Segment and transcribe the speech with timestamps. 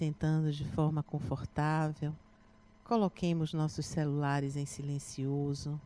[0.00, 2.16] sentando de forma confortável,
[2.82, 5.78] coloquemos nossos celulares em silencioso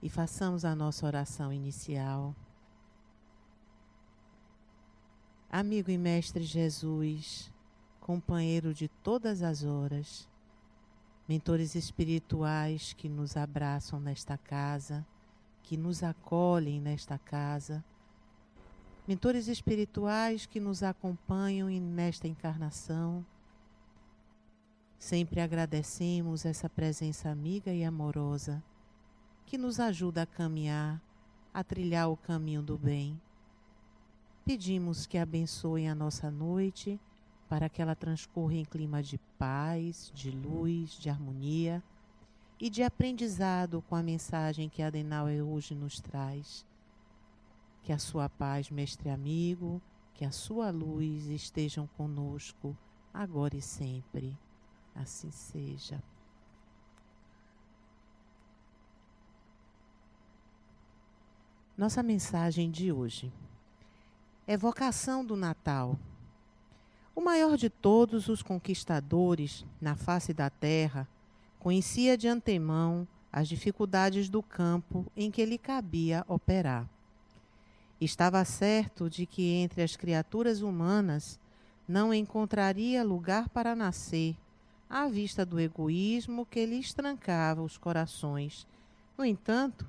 [0.00, 2.32] e façamos a nossa oração inicial.
[5.50, 7.52] Amigo e Mestre Jesus,
[7.98, 10.28] companheiro de todas as horas,
[11.28, 15.04] mentores espirituais que nos abraçam nesta casa,
[15.60, 17.84] que nos acolhem nesta casa,
[19.06, 23.24] mentores espirituais que nos acompanham nesta encarnação.
[24.98, 28.62] Sempre agradecemos essa presença amiga e amorosa
[29.44, 31.02] que nos ajuda a caminhar,
[31.52, 33.20] a trilhar o caminho do bem.
[34.44, 37.00] Pedimos que abençoem a nossa noite
[37.48, 41.82] para que ela transcorra em clima de paz, de luz, de harmonia
[42.58, 46.64] e de aprendizado com a mensagem que Adenauer hoje nos traz.
[47.82, 49.82] Que a sua paz, mestre amigo,
[50.14, 52.76] que a sua luz estejam conosco
[53.12, 54.36] agora e sempre.
[54.94, 56.02] Assim seja.
[61.76, 63.32] Nossa mensagem de hoje.
[64.46, 65.98] Evocação do Natal.
[67.14, 71.08] O maior de todos os conquistadores na face da terra
[71.58, 76.88] conhecia de antemão as dificuldades do campo em que lhe cabia operar.
[78.04, 81.38] Estava certo de que entre as criaturas humanas
[81.86, 84.36] não encontraria lugar para nascer,
[84.90, 88.66] à vista do egoísmo que lhe estrancava os corações.
[89.16, 89.86] No entanto,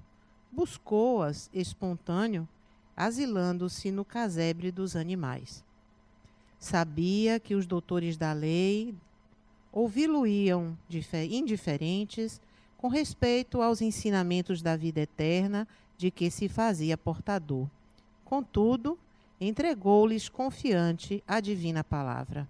[0.51, 2.47] buscou-as espontâneo,
[2.95, 5.65] asilando-se no casebre dos animais.
[6.59, 8.93] Sabia que os doutores da lei
[9.71, 10.77] ouvi-lo-iam
[11.31, 12.39] indiferentes
[12.77, 17.67] com respeito aos ensinamentos da vida eterna de que se fazia portador.
[18.33, 18.97] Contudo,
[19.39, 22.49] entregou-lhes confiante a divina palavra.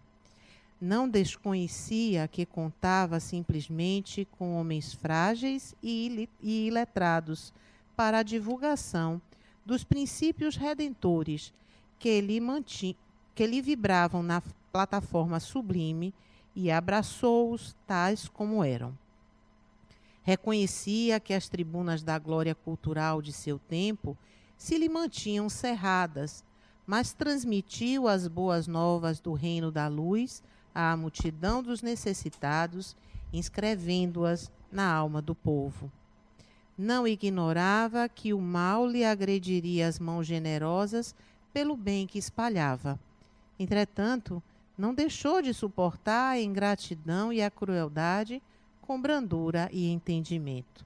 [0.80, 7.54] Não desconhecia que contava simplesmente com homens frágeis e iletrados
[7.98, 9.22] para a divulgação
[9.66, 11.54] dos princípios redentores
[12.00, 12.40] que lhe
[13.36, 14.42] que lhe vibravam na
[14.72, 16.14] plataforma sublime
[16.56, 18.98] e abraçou-os tais como eram.
[20.24, 24.18] Reconhecia que as tribunas da glória cultural de seu tempo
[24.64, 26.42] se lhe mantinham cerradas,
[26.88, 30.42] mas transmitiu as boas novas do reino da luz
[30.74, 32.96] à multidão dos necessitados,
[33.34, 35.92] inscrevendo-as na alma do povo.
[36.78, 41.14] Não ignorava que o mal lhe agrediria as mãos generosas
[41.52, 42.98] pelo bem que espalhava
[43.60, 44.42] Entretanto,
[44.78, 48.42] não deixou de suportar a ingratidão e a crueldade
[48.82, 50.86] com brandura e entendimento.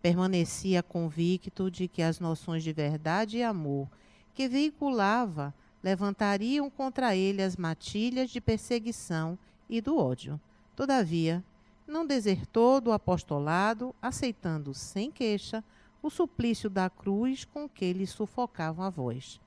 [0.00, 3.88] Permanecia convicto de que as noções de verdade e amor
[4.34, 9.38] que veiculava levantariam contra ele as matilhas de perseguição
[9.68, 10.40] e do ódio.
[10.76, 11.42] Todavia,
[11.86, 15.64] não desertou do apostolado, aceitando sem queixa
[16.02, 19.40] o suplício da cruz com que lhe sufocavam a voz.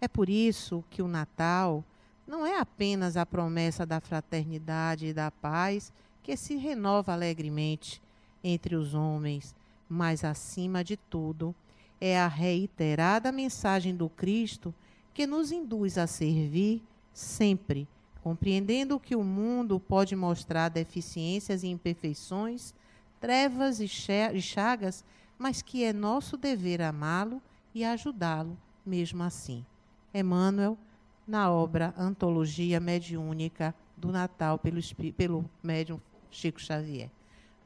[0.00, 1.82] É por isso que o Natal
[2.26, 8.02] não é apenas a promessa da fraternidade e da paz que se renova alegremente
[8.44, 9.54] entre os homens,
[9.88, 11.54] mas, acima de tudo,
[12.00, 14.74] é a reiterada mensagem do Cristo
[15.14, 16.82] que nos induz a servir
[17.12, 17.88] sempre,
[18.22, 22.74] compreendendo que o mundo pode mostrar deficiências e imperfeições,
[23.20, 25.04] trevas e chagas,
[25.38, 27.42] mas que é nosso dever amá-lo
[27.74, 29.64] e ajudá-lo mesmo assim.
[30.12, 30.78] Emmanuel,
[31.26, 34.80] na obra Antologia Mediúnica do Natal, pelo,
[35.16, 36.00] pelo médium
[36.30, 37.10] Chico Xavier.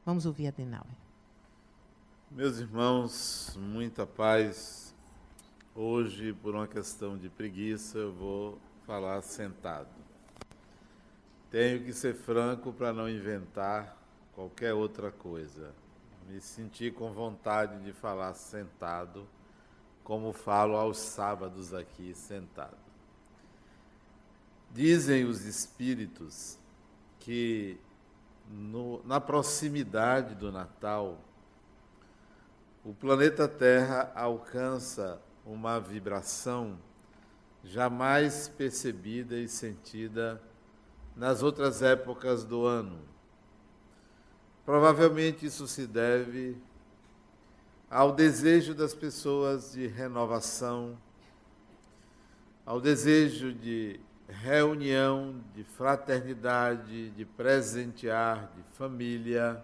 [0.05, 1.02] Vamos ouvir a.
[2.35, 4.91] Meus irmãos, muita paz.
[5.75, 8.57] Hoje, por uma questão de preguiça, eu vou
[8.87, 9.93] falar sentado.
[11.51, 13.95] Tenho que ser franco para não inventar
[14.33, 15.75] qualquer outra coisa.
[16.27, 19.27] Me senti com vontade de falar sentado
[20.03, 22.77] como falo aos sábados aqui sentado.
[24.71, 26.57] Dizem os espíritos
[27.19, 27.77] que
[28.49, 31.19] no, na proximidade do Natal,
[32.83, 36.77] o planeta Terra alcança uma vibração
[37.63, 40.41] jamais percebida e sentida
[41.15, 42.99] nas outras épocas do ano.
[44.65, 46.57] Provavelmente isso se deve
[47.89, 50.97] ao desejo das pessoas de renovação,
[52.65, 59.63] ao desejo de reunião, de fraternidade, de presentear, de família.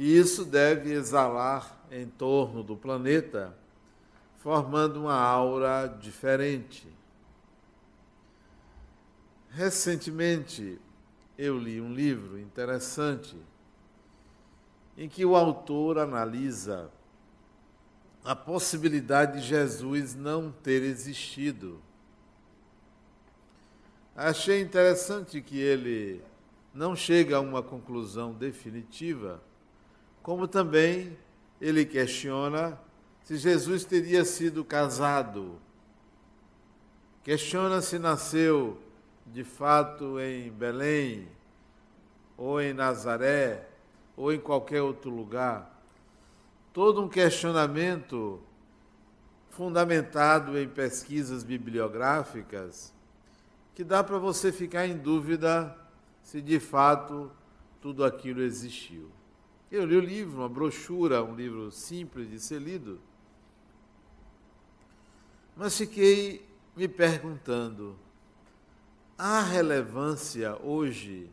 [0.00, 3.52] E isso deve exalar em torno do planeta,
[4.36, 6.86] formando uma aura diferente.
[9.50, 10.80] Recentemente
[11.36, 13.36] eu li um livro interessante
[14.96, 16.92] em que o autor analisa
[18.24, 21.82] a possibilidade de Jesus não ter existido.
[24.14, 26.22] Achei interessante que ele
[26.72, 29.42] não chega a uma conclusão definitiva,
[30.22, 31.16] como também
[31.60, 32.78] ele questiona
[33.22, 35.58] se Jesus teria sido casado.
[37.22, 38.80] Questiona se nasceu
[39.26, 41.28] de fato em Belém,
[42.36, 43.68] ou em Nazaré,
[44.16, 45.78] ou em qualquer outro lugar.
[46.72, 48.40] Todo um questionamento
[49.50, 52.94] fundamentado em pesquisas bibliográficas
[53.74, 55.76] que dá para você ficar em dúvida
[56.22, 57.30] se de fato
[57.80, 59.17] tudo aquilo existiu.
[59.70, 62.98] Eu li o livro, uma brochura, um livro simples de ser lido,
[65.54, 67.98] mas fiquei me perguntando:
[69.18, 71.30] há relevância hoje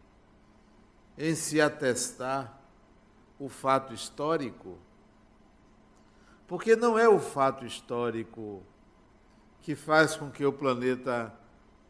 [1.17, 2.59] em se atestar
[3.39, 4.77] o fato histórico?
[6.45, 8.61] Porque não é o fato histórico
[9.61, 11.33] que faz com que o planeta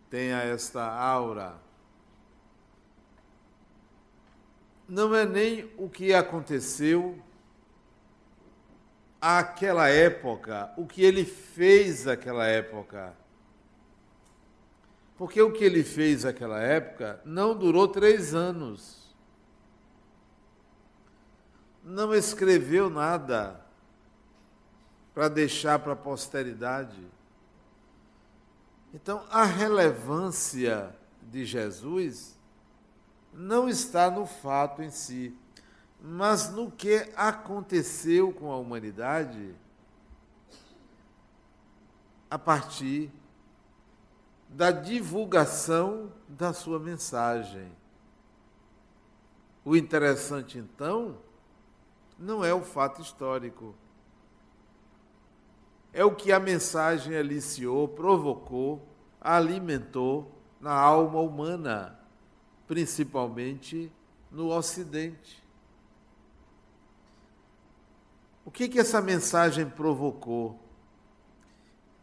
[0.09, 1.64] tenha esta aura.
[4.87, 7.19] Não é nem o que aconteceu
[9.19, 13.15] àquela época, o que ele fez naquela época.
[15.17, 19.15] Porque o que ele fez naquela época não durou três anos.
[21.83, 23.65] Não escreveu nada
[25.13, 26.99] para deixar para a posteridade.
[28.93, 32.37] Então, a relevância de Jesus
[33.35, 35.37] não está no fato em si,
[36.01, 39.53] mas no que aconteceu com a humanidade
[42.29, 43.11] a partir
[44.49, 47.71] da divulgação da sua mensagem.
[49.63, 51.17] O interessante, então,
[52.17, 53.75] não é o fato histórico
[55.95, 58.85] é o que a mensagem aliciou, provocou,
[59.21, 60.29] alimentou
[60.59, 61.97] na alma humana,
[62.67, 63.91] principalmente
[64.31, 65.43] no Ocidente.
[68.43, 70.59] O que, que essa mensagem provocou?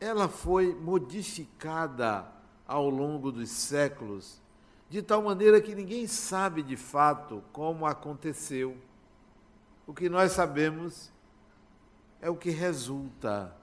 [0.01, 2.27] Ela foi modificada
[2.67, 4.41] ao longo dos séculos,
[4.89, 8.77] de tal maneira que ninguém sabe de fato como aconteceu.
[9.87, 11.13] O que nós sabemos
[12.21, 13.55] é o que resulta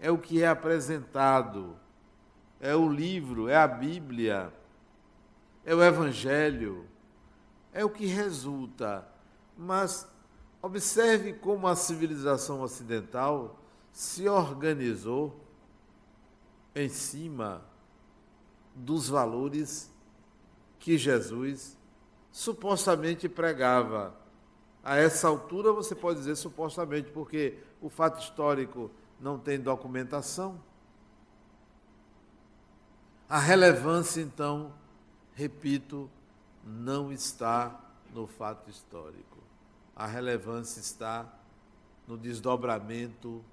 [0.00, 1.76] é o que é apresentado,
[2.60, 4.52] é o livro, é a Bíblia,
[5.68, 6.86] é o Evangelho,
[7.74, 9.06] é o que resulta.
[9.54, 10.08] Mas
[10.62, 13.58] observe como a civilização ocidental
[13.92, 15.38] se organizou
[16.74, 17.62] em cima
[18.74, 19.92] dos valores
[20.78, 21.76] que Jesus
[22.32, 24.16] supostamente pregava.
[24.82, 30.58] A essa altura você pode dizer supostamente, porque o fato histórico não tem documentação.
[33.28, 34.72] A relevância, então,
[35.38, 36.10] repito,
[36.64, 37.80] não está
[38.12, 39.38] no fato histórico.
[39.94, 41.32] A relevância está
[42.08, 43.44] no desdobramento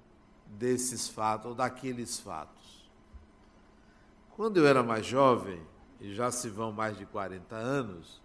[0.46, 2.90] desses fatos ou daqueles fatos.
[4.34, 5.64] Quando eu era mais jovem,
[6.00, 8.20] e já se vão mais de 40 anos,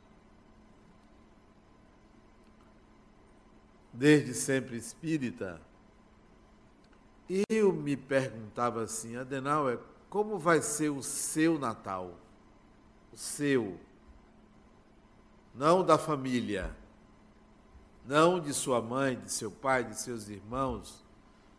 [3.93, 5.61] desde sempre espírita,
[7.47, 12.17] eu me perguntava assim, Adenauer, como vai ser o seu Natal?
[13.11, 13.79] O seu.
[15.53, 16.75] Não da família.
[18.05, 21.03] Não de sua mãe, de seu pai, de seus irmãos.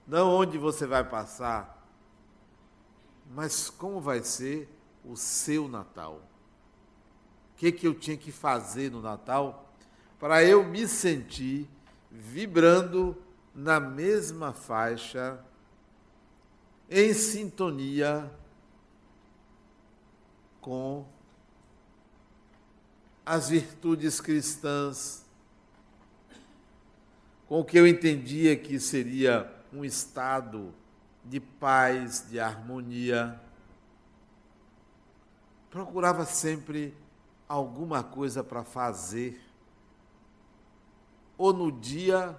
[0.06, 1.86] Não onde você vai passar.
[3.30, 4.68] Mas como vai ser
[5.04, 6.20] o seu Natal?
[7.52, 9.72] O que, que eu tinha que fazer no Natal
[10.18, 11.68] para eu me sentir
[12.10, 13.16] vibrando
[13.54, 15.38] na mesma faixa
[16.90, 18.30] em sintonia
[20.60, 21.06] com
[23.24, 25.24] as virtudes cristãs,
[27.46, 30.74] com o que eu entendia que seria um estado
[31.24, 33.40] de paz, de harmonia.
[35.70, 36.94] Procurava sempre
[37.48, 39.40] alguma coisa para fazer,
[41.38, 42.38] ou no dia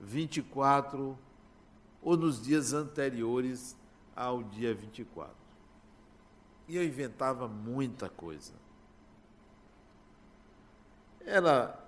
[0.00, 1.18] 24
[2.02, 3.76] ou nos dias anteriores
[4.16, 5.34] ao dia 24.
[6.68, 8.52] E eu inventava muita coisa.
[11.30, 11.78] Era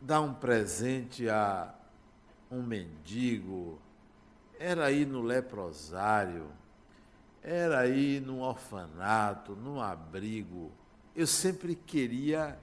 [0.00, 1.74] dar um presente a
[2.50, 3.78] um mendigo,
[4.58, 6.46] era ir no leprosário,
[7.42, 10.72] era ir num orfanato, num abrigo.
[11.14, 12.58] Eu sempre queria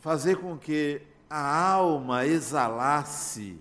[0.00, 3.60] fazer com que a alma exalasse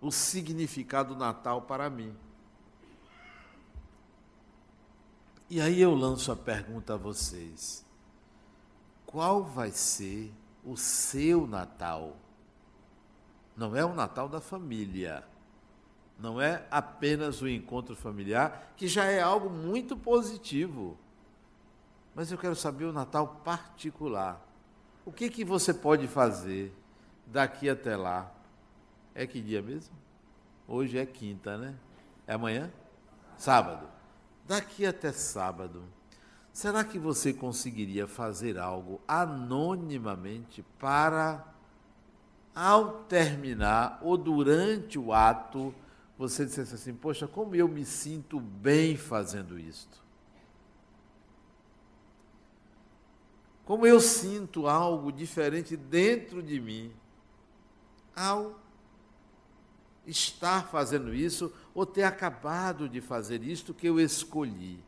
[0.00, 2.16] o significado do Natal para mim.
[5.50, 7.84] E aí eu lanço a pergunta a vocês:
[9.10, 10.32] qual vai ser
[10.64, 12.16] o seu Natal?
[13.56, 15.24] Não é o Natal da família.
[16.16, 20.96] Não é apenas o encontro familiar, que já é algo muito positivo.
[22.14, 24.40] Mas eu quero saber o Natal particular.
[25.04, 26.72] O que, que você pode fazer
[27.26, 28.32] daqui até lá?
[29.12, 29.94] É que dia mesmo?
[30.68, 31.74] Hoje é quinta, né?
[32.28, 32.70] É amanhã?
[33.36, 33.88] Sábado.
[34.46, 35.82] Daqui até sábado,
[36.52, 41.46] será que você conseguiria fazer algo anonimamente para,
[42.54, 45.74] ao terminar ou durante o ato,
[46.18, 50.00] você dissesse assim: Poxa, como eu me sinto bem fazendo isto?
[53.64, 56.92] Como eu sinto algo diferente dentro de mim
[58.16, 58.60] ao
[60.06, 64.82] estar fazendo isso ou ter acabado de fazer isto que eu escolhi.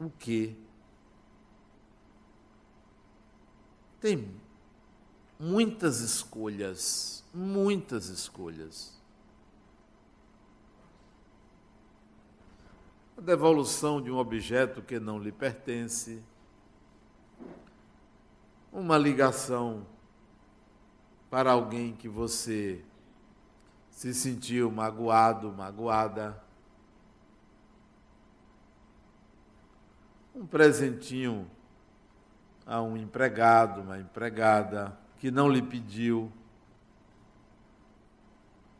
[0.00, 0.56] O que?
[4.00, 4.32] Tem
[5.38, 8.96] muitas escolhas, muitas escolhas.
[13.16, 16.22] A devolução de um objeto que não lhe pertence,
[18.72, 19.84] uma ligação
[21.28, 22.84] para alguém que você
[23.90, 26.40] se sentiu magoado, magoada.
[30.38, 31.50] Um presentinho
[32.64, 36.30] a um empregado, uma empregada que não lhe pediu.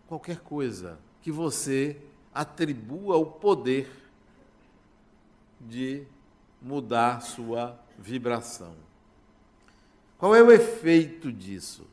[0.07, 2.00] Qualquer coisa que você
[2.33, 3.91] atribua o poder
[5.61, 6.07] de
[6.62, 8.77] mudar sua vibração.
[10.17, 11.85] Qual é o efeito disso?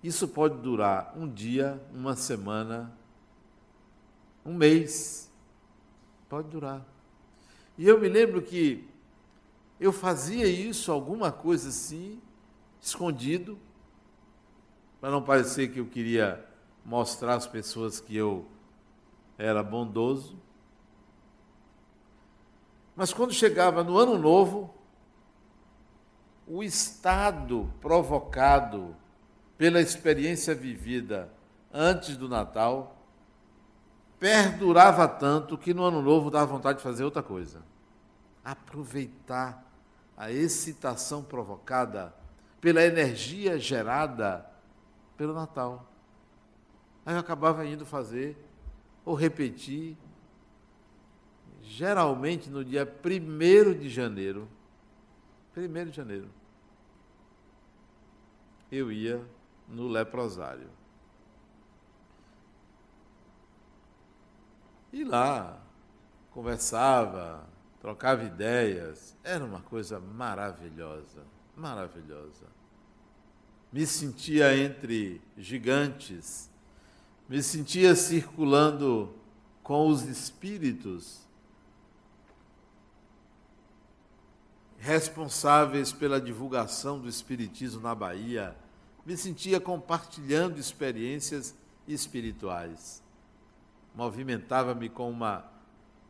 [0.00, 2.96] Isso pode durar um dia, uma semana,
[4.44, 5.28] um mês.
[6.28, 6.95] Pode durar.
[7.78, 8.88] E eu me lembro que
[9.78, 12.20] eu fazia isso, alguma coisa assim,
[12.80, 13.58] escondido,
[15.00, 16.44] para não parecer que eu queria
[16.84, 18.46] mostrar às pessoas que eu
[19.36, 20.38] era bondoso.
[22.94, 24.74] Mas quando chegava no ano novo,
[26.46, 28.96] o estado provocado
[29.58, 31.30] pela experiência vivida
[31.72, 32.95] antes do Natal,
[34.18, 37.62] perdurava tanto que no ano novo dava vontade de fazer outra coisa.
[38.44, 39.64] Aproveitar
[40.16, 42.14] a excitação provocada
[42.60, 44.48] pela energia gerada
[45.16, 45.86] pelo Natal.
[47.04, 48.36] Aí eu acabava indo fazer
[49.04, 49.96] ou repetir,
[51.62, 54.48] geralmente no dia 1 de janeiro.
[55.56, 56.28] 1 de janeiro.
[58.70, 59.24] Eu ia
[59.68, 60.68] no leprosário.
[64.96, 65.62] E lá
[66.30, 67.46] conversava,
[67.82, 71.22] trocava ideias, era uma coisa maravilhosa,
[71.54, 72.46] maravilhosa.
[73.70, 76.48] Me sentia entre gigantes,
[77.28, 79.14] me sentia circulando
[79.62, 81.28] com os espíritos
[84.78, 88.56] responsáveis pela divulgação do espiritismo na Bahia
[89.04, 91.54] me sentia compartilhando experiências
[91.86, 93.04] espirituais.
[93.96, 95.44] Movimentava-me com uma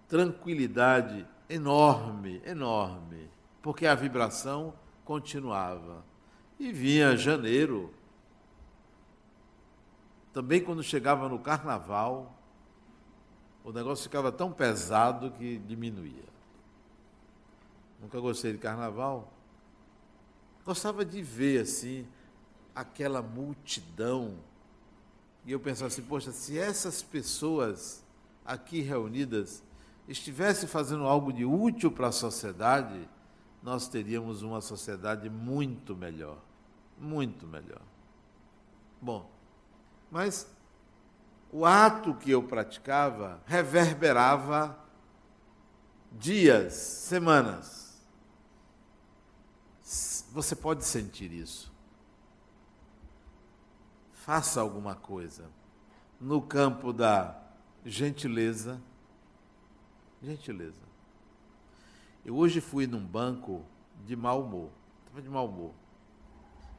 [0.08, 3.30] tranquilidade enorme, enorme,
[3.62, 4.74] porque a vibração
[5.04, 6.04] continuava.
[6.58, 7.94] E vinha janeiro.
[10.32, 12.36] Também quando chegava no carnaval,
[13.64, 16.24] o negócio ficava tão pesado que diminuía.
[18.00, 19.32] Nunca gostei de carnaval.
[20.64, 22.06] Gostava de ver assim
[22.74, 24.36] aquela multidão.
[25.46, 28.04] E eu pensava assim, poxa, se essas pessoas
[28.44, 29.62] aqui reunidas
[30.08, 33.08] estivessem fazendo algo de útil para a sociedade,
[33.62, 36.38] nós teríamos uma sociedade muito melhor.
[36.98, 37.80] Muito melhor.
[39.00, 39.30] Bom,
[40.10, 40.48] mas
[41.52, 44.76] o ato que eu praticava reverberava
[46.10, 48.02] dias, semanas.
[50.32, 51.75] Você pode sentir isso
[54.26, 55.48] faça alguma coisa
[56.20, 57.40] no campo da
[57.84, 58.82] gentileza.
[60.20, 60.82] Gentileza.
[62.24, 63.64] Eu hoje fui num banco
[64.04, 64.70] de mau humor.
[65.04, 65.72] Estava de mau humor.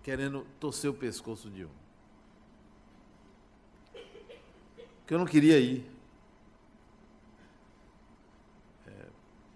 [0.03, 1.69] Querendo torcer o pescoço de um.
[5.05, 5.89] Que eu não queria ir.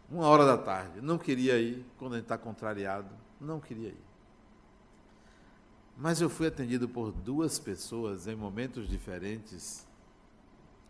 [0.09, 1.01] uma hora da tarde.
[1.01, 4.10] Não queria ir, quando a gente está contrariado, não queria ir.
[6.01, 9.87] Mas eu fui atendido por duas pessoas em momentos diferentes,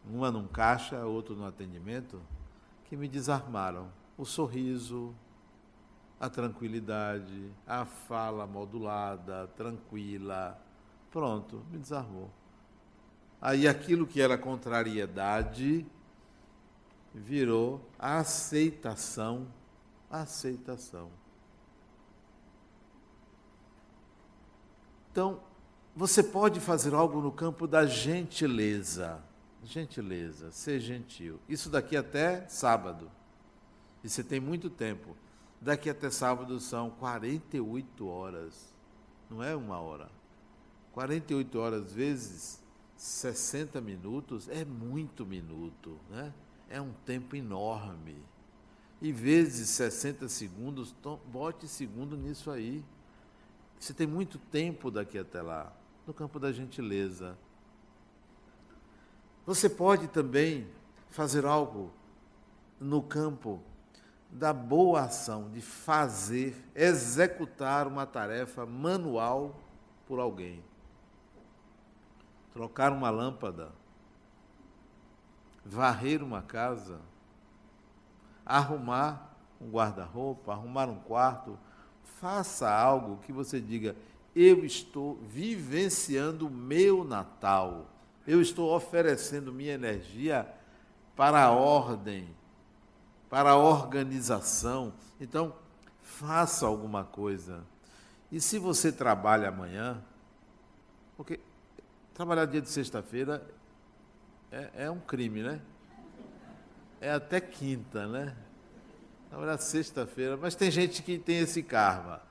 [0.09, 2.21] uma num caixa, outro no atendimento,
[2.85, 3.91] que me desarmaram.
[4.17, 5.13] O sorriso,
[6.17, 10.57] a tranquilidade, a fala modulada, tranquila.
[11.11, 12.31] Pronto, me desarmou.
[13.41, 15.85] Aí aquilo que era contrariedade
[17.13, 19.45] virou aceitação,
[20.09, 21.11] aceitação.
[25.11, 25.41] Então,
[25.93, 29.21] você pode fazer algo no campo da gentileza.
[29.63, 31.37] Gentileza, ser gentil.
[31.49, 33.11] Isso daqui até sábado.
[34.03, 35.15] E você tem muito tempo.
[35.59, 38.73] Daqui até sábado são 48 horas.
[39.29, 40.09] Não é uma hora.
[40.93, 42.61] 48 horas vezes
[42.95, 46.33] 60 minutos é muito minuto, né?
[46.69, 48.17] É um tempo enorme.
[49.01, 50.95] E vezes 60 segundos,
[51.31, 52.83] bote segundo nisso aí.
[53.81, 55.73] Você tem muito tempo daqui até lá,
[56.05, 57.35] no campo da gentileza.
[59.43, 60.67] Você pode também
[61.09, 61.91] fazer algo
[62.79, 63.59] no campo
[64.29, 69.59] da boa ação, de fazer, executar uma tarefa manual
[70.05, 70.63] por alguém.
[72.53, 73.71] Trocar uma lâmpada,
[75.65, 77.01] varrer uma casa,
[78.45, 81.57] arrumar um guarda-roupa, arrumar um quarto,
[82.19, 83.95] faça algo que você diga:
[84.35, 87.89] eu estou vivenciando o meu Natal,
[88.25, 90.47] eu estou oferecendo minha energia
[91.15, 92.27] para a ordem,
[93.29, 94.93] para a organização.
[95.19, 95.53] Então,
[96.01, 97.63] faça alguma coisa.
[98.31, 100.01] E se você trabalha amanhã,
[101.17, 101.39] porque
[102.13, 103.45] trabalhar dia de sexta-feira
[104.51, 105.61] é, é, um crime, né?
[107.00, 108.35] É até quinta, né?
[109.31, 112.22] Trabalhar sexta-feira, mas tem gente que tem esse karma.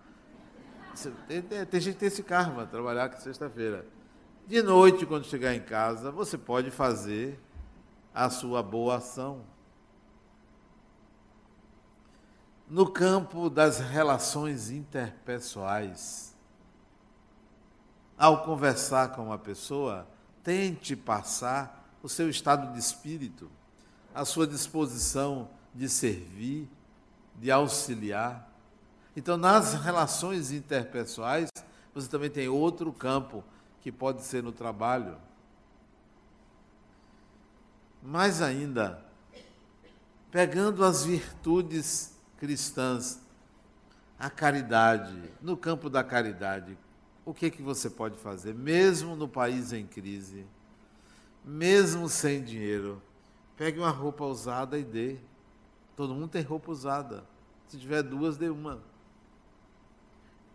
[1.27, 3.87] Tem, tem, gente que tem esse karma, trabalhar sexta-feira.
[4.47, 7.41] De noite, quando chegar em casa, você pode fazer
[8.15, 9.47] a sua boa ação
[12.69, 16.37] no campo das relações interpessoais.
[18.19, 20.07] Ao conversar com uma pessoa,
[20.45, 23.51] tente passar o seu estado de espírito,
[24.15, 26.69] a sua disposição de servir,
[27.41, 28.49] de auxiliar.
[29.17, 31.49] Então, nas relações interpessoais,
[31.95, 33.43] você também tem outro campo
[33.81, 35.17] que pode ser no trabalho.
[38.03, 39.03] Mais ainda,
[40.31, 43.21] pegando as virtudes cristãs,
[44.19, 46.77] a caridade, no campo da caridade,
[47.25, 50.47] o que, que você pode fazer, mesmo no país em crise,
[51.45, 53.03] mesmo sem dinheiro?
[53.57, 55.17] Pegue uma roupa usada e dê.
[55.97, 57.30] Todo mundo tem roupa usada.
[57.71, 58.83] Se tiver duas, dê uma.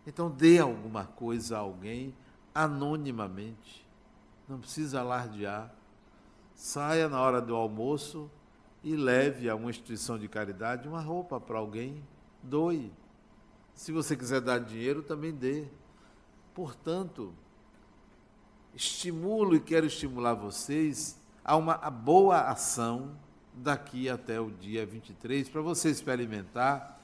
[0.06, 2.14] Então dê alguma coisa a alguém
[2.54, 3.88] anonimamente.
[4.46, 5.74] Não precisa alardear.
[6.54, 8.30] Saia na hora do almoço
[8.84, 12.04] e leve a uma instituição de caridade uma roupa para alguém,
[12.42, 12.92] doe.
[13.72, 15.68] Se você quiser dar dinheiro, também dê.
[16.52, 17.32] Portanto,
[18.74, 23.16] estimulo e quero estimular vocês a uma boa ação
[23.54, 26.96] daqui até o dia 23 para você experimentar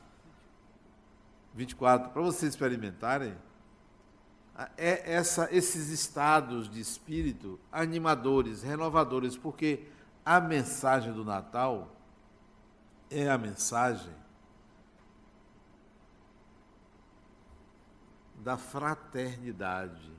[1.55, 3.35] 24 para vocês experimentarem
[4.77, 9.89] é essa, esses estados de espírito animadores, renovadores, porque
[10.25, 11.97] a mensagem do Natal
[13.11, 14.15] é a mensagem
[18.37, 20.13] da fraternidade.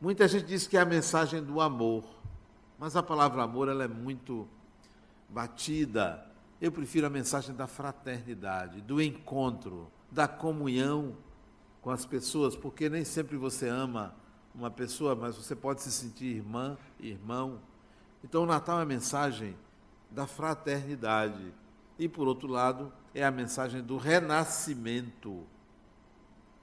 [0.00, 2.04] Muita gente diz que é a mensagem do amor,
[2.78, 4.48] mas a palavra amor ela é muito
[5.28, 6.25] batida.
[6.60, 11.16] Eu prefiro a mensagem da fraternidade, do encontro, da comunhão
[11.82, 14.14] com as pessoas, porque nem sempre você ama
[14.54, 17.60] uma pessoa, mas você pode se sentir irmã, irmão.
[18.24, 19.54] Então, o Natal é a mensagem
[20.10, 21.52] da fraternidade.
[21.98, 25.44] E, por outro lado, é a mensagem do renascimento.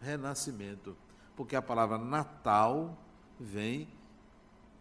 [0.02, 0.98] Renascimento.
[1.36, 2.98] Porque a palavra Natal
[3.40, 3.88] vem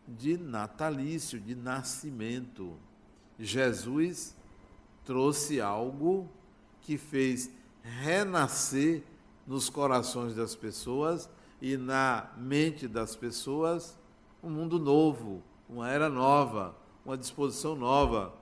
[0.09, 2.77] de natalício, de nascimento.
[3.39, 4.35] Jesus
[5.05, 6.29] trouxe algo
[6.81, 7.51] que fez
[7.83, 9.03] renascer
[9.47, 11.29] nos corações das pessoas
[11.61, 13.97] e na mente das pessoas
[14.43, 18.35] um mundo novo, uma era nova, uma disposição nova,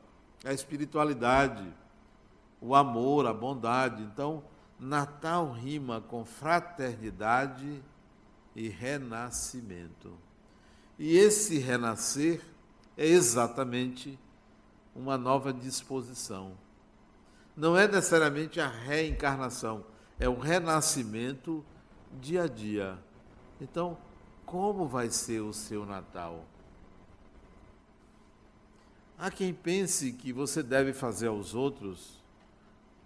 [0.44, 1.66] a espiritualidade,
[2.61, 4.03] o amor, a bondade.
[4.03, 4.42] Então,
[4.79, 7.83] Natal rima com fraternidade
[8.57, 10.16] e renascimento.
[10.99, 12.40] E esse renascer
[12.96, 14.18] é exatamente
[14.94, 16.53] uma nova disposição.
[17.57, 19.85] não é necessariamente a reencarnação,
[20.18, 21.64] é o renascimento
[22.20, 22.98] dia a dia.
[23.61, 23.98] Então,
[24.46, 26.44] como vai ser o seu Natal?
[29.18, 32.18] Há quem pense que você deve fazer aos outros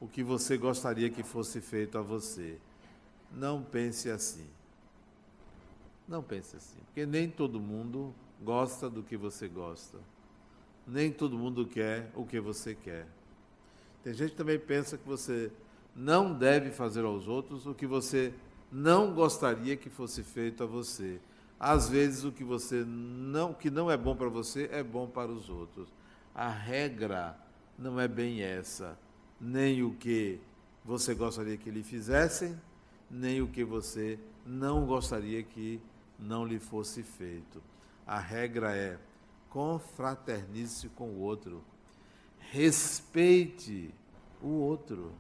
[0.01, 2.59] o que você gostaria que fosse feito a você.
[3.33, 4.47] Não pense assim.
[6.07, 9.99] Não pense assim, porque nem todo mundo gosta do que você gosta.
[10.87, 13.07] Nem todo mundo quer o que você quer.
[14.03, 15.51] Tem gente que também pensa que você
[15.95, 18.35] não deve fazer aos outros o que você
[18.71, 21.21] não gostaria que fosse feito a você.
[21.59, 25.31] Às vezes o que você não, que não é bom para você é bom para
[25.31, 25.89] os outros.
[26.35, 27.39] A regra
[27.79, 28.99] não é bem essa,
[29.41, 30.41] nem o que
[30.85, 32.61] você gostaria que lhe fizessem,
[33.11, 35.81] nem o que você não gostaria que
[36.19, 37.63] não lhe fosse feito.
[38.07, 38.99] A regra é
[39.55, 41.63] confraternize com o outro.
[42.41, 43.95] Respeite
[44.43, 45.13] o outro.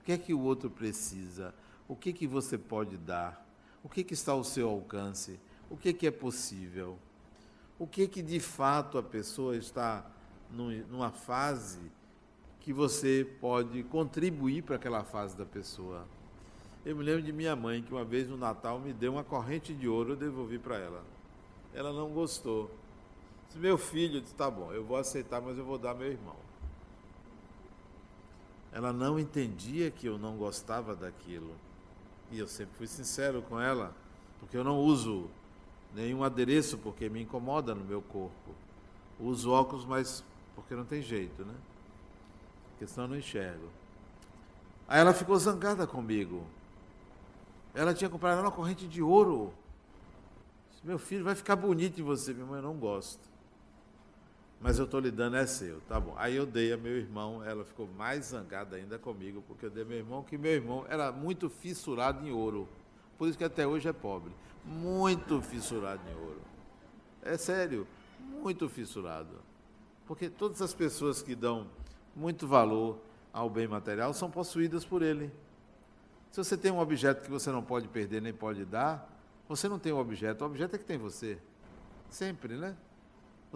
[0.00, 1.52] O que é que o outro precisa?
[1.88, 3.44] O que, que você pode dar?
[3.82, 5.40] O que, que está ao seu alcance?
[5.68, 6.96] O que, que é possível?
[7.76, 10.08] O que, que de fato a pessoa está
[10.48, 11.80] numa fase
[12.60, 16.06] que você pode contribuir para aquela fase da pessoa?
[16.84, 19.74] Eu me lembro de minha mãe, que uma vez no Natal me deu uma corrente
[19.74, 21.04] de ouro, eu devolvi para ela.
[21.74, 22.70] Ela não gostou.
[23.46, 26.36] Disse, meu filho, disse, tá bom, eu vou aceitar, mas eu vou dar meu irmão.
[28.72, 31.54] Ela não entendia que eu não gostava daquilo.
[32.30, 33.94] E eu sempre fui sincero com ela,
[34.40, 35.30] porque eu não uso
[35.94, 38.54] nenhum adereço porque me incomoda no meu corpo.
[39.18, 40.22] Uso óculos, mas
[40.54, 41.54] porque não tem jeito, né?
[42.70, 43.68] Porque senão eu não enxergo.
[44.86, 46.44] Aí ela ficou zangada comigo.
[47.74, 49.52] Ela tinha comprado uma corrente de ouro.
[50.84, 52.32] Meu filho vai ficar bonito em você.
[52.34, 53.35] Minha mãe não gosta.
[54.60, 56.14] Mas eu estou lhe dando é seu, tá bom.
[56.16, 59.82] Aí eu dei a meu irmão, ela ficou mais zangada ainda comigo, porque eu dei
[59.82, 62.68] a meu irmão, que meu irmão era muito fissurado em ouro.
[63.18, 64.32] Por isso que até hoje é pobre.
[64.64, 66.40] Muito fissurado em ouro.
[67.22, 67.86] É sério,
[68.42, 69.42] muito fissurado.
[70.06, 71.66] Porque todas as pessoas que dão
[72.14, 72.98] muito valor
[73.32, 75.30] ao bem material são possuídas por ele.
[76.30, 79.10] Se você tem um objeto que você não pode perder nem pode dar,
[79.48, 81.38] você não tem o um objeto, o objeto é que tem você.
[82.08, 82.76] Sempre, né?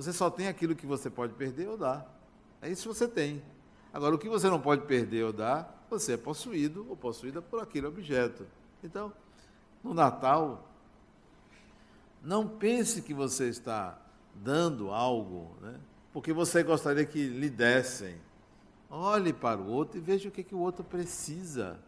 [0.00, 2.10] Você só tem aquilo que você pode perder ou dar.
[2.62, 3.42] É isso que você tem.
[3.92, 7.60] Agora, o que você não pode perder ou dar, você é possuído ou possuída por
[7.60, 8.46] aquele objeto.
[8.82, 9.12] Então,
[9.84, 10.66] no Natal,
[12.22, 14.00] não pense que você está
[14.34, 15.78] dando algo, né?
[16.14, 18.16] porque você gostaria que lhe dessem.
[18.88, 21.78] Olhe para o outro e veja o que, que o outro precisa.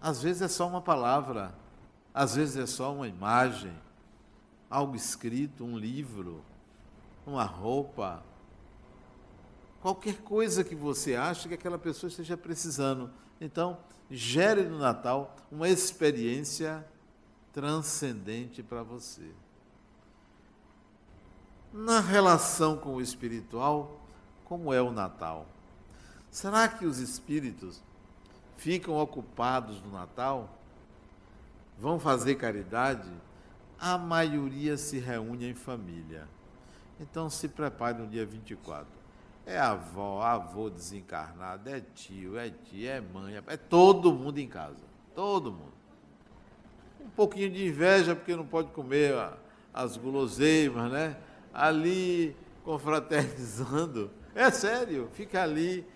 [0.00, 1.54] Às vezes é só uma palavra,
[2.14, 3.74] às vezes é só uma imagem,
[4.70, 6.42] algo escrito, um livro,
[7.26, 8.22] uma roupa,
[9.80, 13.10] qualquer coisa que você acha que aquela pessoa esteja precisando.
[13.40, 13.78] Então,
[14.10, 16.86] gere no Natal uma experiência
[17.52, 19.30] transcendente para você.
[21.72, 24.00] Na relação com o espiritual,
[24.44, 25.46] como é o Natal?
[26.30, 27.82] Será que os espíritos
[28.56, 30.58] ficam ocupados no Natal,
[31.78, 33.10] vão fazer caridade,
[33.78, 36.26] a maioria se reúne em família.
[37.00, 38.86] Então se prepare no dia 24.
[39.44, 44.84] É avó, avô desencarnado, é tio, é tia, é mãe, é todo mundo em casa.
[45.14, 45.72] Todo mundo.
[47.00, 49.14] Um pouquinho de inveja, porque não pode comer
[49.72, 51.16] as guloseimas, né?
[51.54, 54.10] Ali confraternizando.
[54.34, 55.86] É sério, fica ali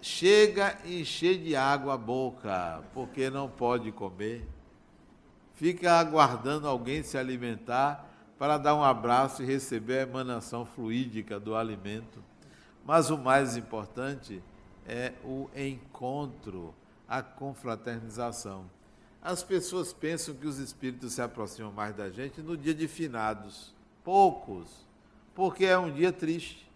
[0.00, 4.46] chega e encher de água a boca, porque não pode comer.
[5.54, 8.09] Fica aguardando alguém se alimentar
[8.40, 12.24] para dar um abraço e receber a emanação fluídica do alimento.
[12.86, 14.42] Mas o mais importante
[14.86, 16.74] é o encontro,
[17.06, 18.64] a confraternização.
[19.20, 23.74] As pessoas pensam que os espíritos se aproximam mais da gente no dia de finados.
[24.02, 24.88] Poucos.
[25.34, 26.66] Porque é um dia triste.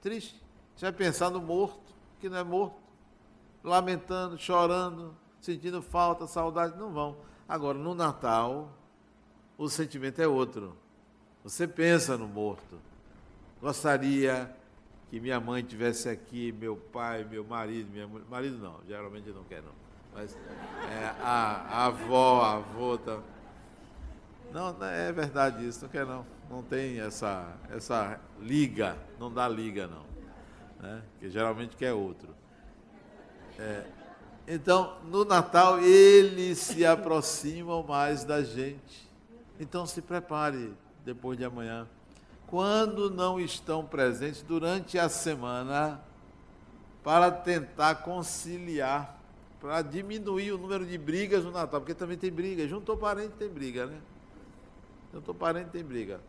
[0.00, 0.42] Triste.
[0.78, 2.80] Já pensar no morto que não é morto,
[3.62, 7.18] lamentando, chorando, sentindo falta, saudade, não vão.
[7.46, 8.72] Agora, no Natal,
[9.58, 10.85] o sentimento é outro.
[11.46, 12.76] Você pensa no morto.
[13.60, 14.50] Gostaria
[15.08, 18.08] que minha mãe tivesse aqui, meu pai, meu marido, minha.
[18.28, 19.72] Marido não, geralmente não quer não.
[20.12, 20.36] Mas
[20.90, 22.98] é, a, a avó, a avô.
[22.98, 23.20] Tá...
[24.52, 26.26] Não, é verdade isso, não quer não.
[26.50, 30.06] Não tem essa, essa liga, não dá liga não
[30.80, 31.02] né?
[31.20, 32.34] que geralmente quer outro.
[33.56, 33.84] É,
[34.48, 39.08] então, no Natal, eles se aproximam mais da gente.
[39.58, 40.72] Então, se prepare
[41.06, 41.88] depois de amanhã.
[42.48, 46.00] Quando não estão presentes durante a semana,
[47.02, 49.16] para tentar conciliar,
[49.60, 52.66] para diminuir o número de brigas no Natal, porque também tem briga.
[52.66, 53.98] Juntou parente tem briga, né?
[55.14, 56.20] Juntou parente tem briga.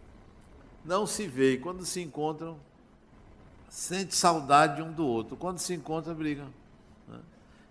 [0.86, 2.60] Não se vê, quando se encontram,
[3.68, 5.36] sente saudade um do outro.
[5.36, 6.48] Quando se encontram, brigam.
[7.08, 7.20] Né?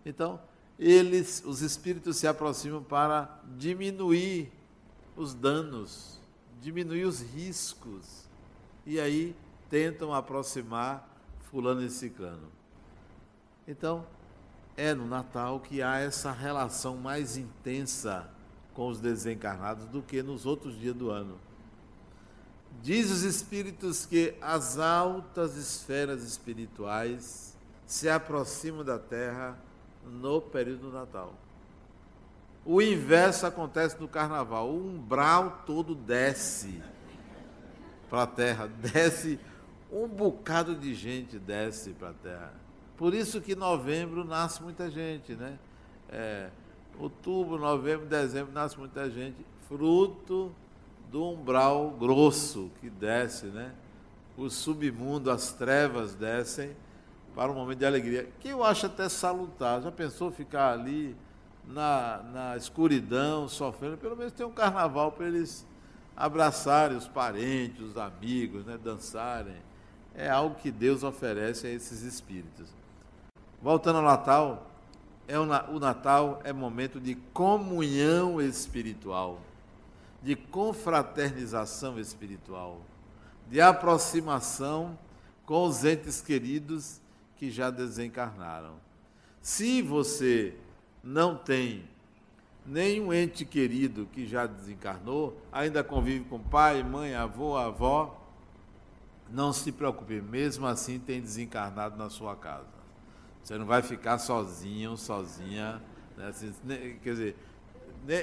[0.05, 0.41] Então,
[0.79, 4.53] eles, os espíritos se aproximam para diminuir
[5.17, 6.21] os danos,
[6.61, 8.27] diminuir os riscos.
[8.85, 9.37] E aí
[9.69, 11.09] tentam aproximar
[11.51, 12.49] fulano e ciclano.
[13.67, 14.07] Então,
[14.77, 18.31] é no Natal que há essa relação mais intensa
[18.75, 21.39] com os desencarnados do que nos outros dias do ano.
[22.83, 29.59] Diz os espíritos que as altas esferas espirituais se aproximam da Terra
[30.05, 31.35] no período do Natal.
[32.67, 34.69] O inverso acontece no carnaval.
[34.69, 36.83] O umbral todo desce
[38.11, 39.39] para a terra, desce
[39.91, 42.53] um bocado de gente desce para a terra.
[42.97, 45.59] Por isso que novembro nasce muita gente, né?
[46.09, 46.51] É,
[46.99, 49.37] outubro, novembro, dezembro nasce muita gente,
[49.69, 50.53] fruto
[51.11, 53.73] do umbral grosso que desce, né?
[54.37, 56.77] O submundo, as trevas descem
[57.35, 59.83] para um momento de alegria, que eu acho até salutar.
[59.83, 61.15] Já pensou ficar ali
[61.67, 63.97] na, na escuridão, sofrendo?
[63.97, 65.67] Pelo menos tem um carnaval para eles
[66.17, 68.79] abraçarem os parentes, os amigos, né?
[68.83, 69.57] dançarem.
[70.15, 72.69] É algo que Deus oferece a esses espíritos.
[73.61, 74.71] Voltando ao Natal,
[75.29, 79.41] é o, o Natal é momento de comunhão espiritual,
[80.23, 82.81] de confraternização espiritual,
[83.51, 84.99] de aproximação
[85.45, 87.01] com os entes queridos
[87.37, 88.75] que já desencarnaram.
[89.43, 90.57] Se você
[91.07, 91.85] não tem
[92.67, 98.21] nenhum ente querido que já desencarnou, ainda convive com pai, mãe, avô, avó,
[99.31, 102.67] não se preocupe, mesmo assim tem desencarnado na sua casa.
[103.41, 105.81] Você não vai ficar sozinho, sozinha.
[106.17, 106.27] Né?
[106.27, 106.53] Assim,
[107.01, 107.37] quer dizer,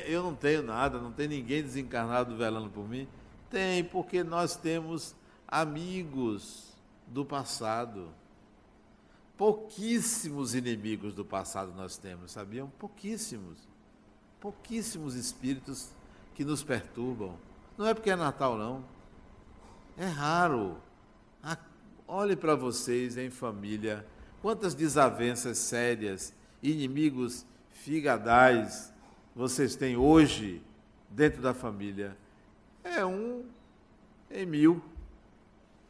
[0.05, 3.07] eu não tenho nada, não tem ninguém desencarnado velando por mim.
[3.49, 5.15] Tem, porque nós temos
[5.47, 6.75] amigos
[7.07, 8.09] do passado
[9.43, 12.71] Pouquíssimos inimigos do passado nós temos, sabiam?
[12.79, 13.57] Pouquíssimos.
[14.39, 15.89] Pouquíssimos espíritos
[16.33, 17.37] que nos perturbam.
[17.77, 18.85] Não é porque é Natal, não.
[19.97, 20.77] É raro.
[21.43, 21.57] Ah,
[22.07, 24.07] olhe para vocês em família.
[24.41, 28.93] Quantas desavenças sérias, inimigos figadais
[29.35, 30.63] vocês têm hoje
[31.09, 32.17] dentro da família?
[32.81, 33.43] É um
[34.31, 34.81] em mil.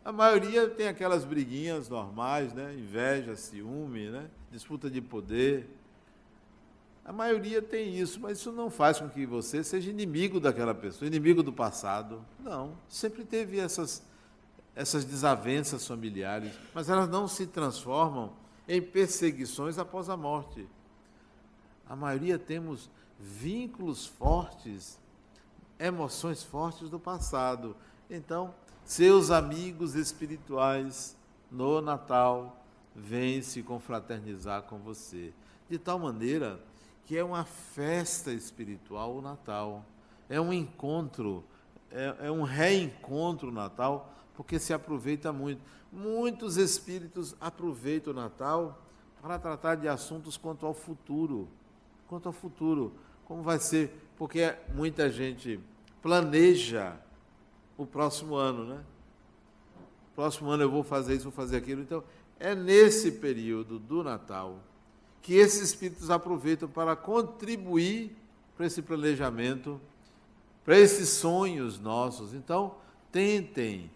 [0.05, 2.73] A maioria tem aquelas briguinhas normais, né?
[2.73, 4.29] Inveja, ciúme, né?
[4.51, 5.69] Disputa de poder.
[7.05, 11.07] A maioria tem isso, mas isso não faz com que você seja inimigo daquela pessoa,
[11.07, 12.23] inimigo do passado.
[12.39, 12.73] Não.
[12.87, 14.03] Sempre teve essas,
[14.75, 18.33] essas desavenças familiares, mas elas não se transformam
[18.67, 20.67] em perseguições após a morte.
[21.87, 22.89] A maioria temos
[23.19, 24.99] vínculos fortes,
[25.79, 27.75] emoções fortes do passado.
[28.09, 28.53] Então,
[28.85, 31.15] seus amigos espirituais
[31.49, 32.63] no Natal
[32.95, 35.33] vêm se confraternizar com você.
[35.69, 36.59] De tal maneira
[37.05, 39.85] que é uma festa espiritual o Natal.
[40.29, 41.43] É um encontro,
[41.91, 45.61] é, é um reencontro o Natal, porque se aproveita muito.
[45.91, 48.81] Muitos espíritos aproveitam o Natal
[49.21, 51.47] para tratar de assuntos quanto ao futuro.
[52.07, 52.93] Quanto ao futuro.
[53.25, 54.09] Como vai ser?
[54.17, 55.59] Porque muita gente
[56.01, 56.97] planeja
[57.77, 58.83] o próximo ano, né?
[60.15, 61.81] Próximo ano eu vou fazer isso, vou fazer aquilo.
[61.81, 62.03] Então,
[62.39, 64.59] é nesse período do Natal
[65.21, 68.15] que esses espíritos aproveitam para contribuir
[68.55, 69.79] para esse planejamento,
[70.63, 72.33] para esses sonhos nossos.
[72.33, 72.75] Então,
[73.11, 73.89] tentem,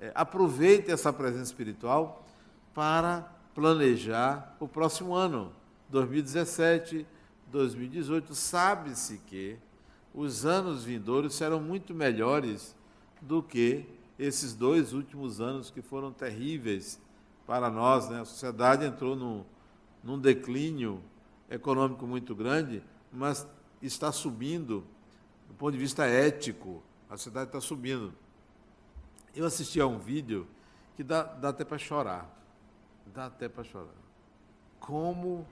[0.00, 2.24] é, aproveitem essa presença espiritual
[2.72, 5.52] para planejar o próximo ano,
[5.90, 7.06] 2017,
[7.50, 8.34] 2018.
[8.34, 9.58] Sabe-se que
[10.14, 12.74] os anos vindouros serão muito melhores
[13.22, 13.86] do que
[14.18, 17.00] esses dois últimos anos que foram terríveis
[17.46, 18.08] para nós.
[18.08, 18.20] Né?
[18.20, 19.44] A sociedade entrou num,
[20.02, 21.02] num declínio
[21.48, 22.82] econômico muito grande,
[23.12, 23.46] mas
[23.80, 24.84] está subindo
[25.48, 26.82] do ponto de vista ético.
[27.08, 28.12] A sociedade está subindo.
[29.34, 30.46] Eu assisti a um vídeo
[30.96, 32.30] que dá, dá até para chorar.
[33.14, 33.94] Dá até para chorar.
[34.80, 35.46] Como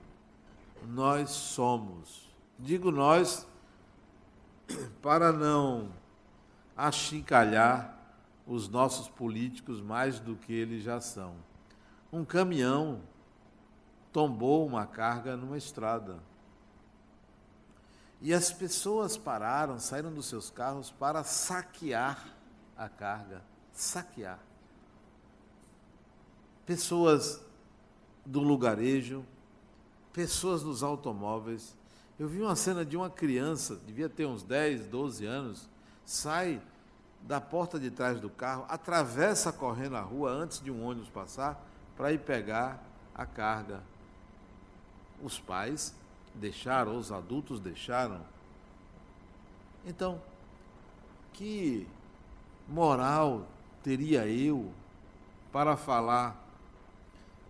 [0.87, 2.29] nós somos.
[2.57, 3.47] Digo nós
[5.01, 6.00] para não
[6.75, 7.97] achincalhar
[8.45, 11.35] os nossos políticos mais do que eles já são.
[12.11, 13.01] Um caminhão
[14.11, 16.19] tombou uma carga numa estrada.
[18.21, 22.35] E as pessoas pararam, saíram dos seus carros para saquear
[22.77, 23.41] a carga.
[23.73, 24.39] Saquear.
[26.65, 27.41] Pessoas
[28.25, 29.25] do lugarejo,
[30.13, 31.75] pessoas nos automóveis.
[32.19, 35.69] Eu vi uma cena de uma criança, devia ter uns 10, 12 anos,
[36.11, 36.61] sai
[37.21, 41.63] da porta de trás do carro, atravessa correndo a rua antes de um ônibus passar
[41.95, 42.83] para ir pegar
[43.15, 43.81] a carga.
[45.23, 45.95] Os pais
[46.35, 48.19] deixaram, os adultos deixaram.
[49.85, 50.21] Então,
[51.31, 51.87] que
[52.67, 53.47] moral
[53.81, 54.69] teria eu
[55.49, 56.35] para falar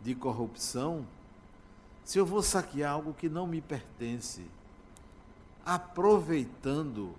[0.03, 1.03] de corrupção
[2.03, 4.45] se eu vou saquear algo que não me pertence,
[5.65, 7.15] aproveitando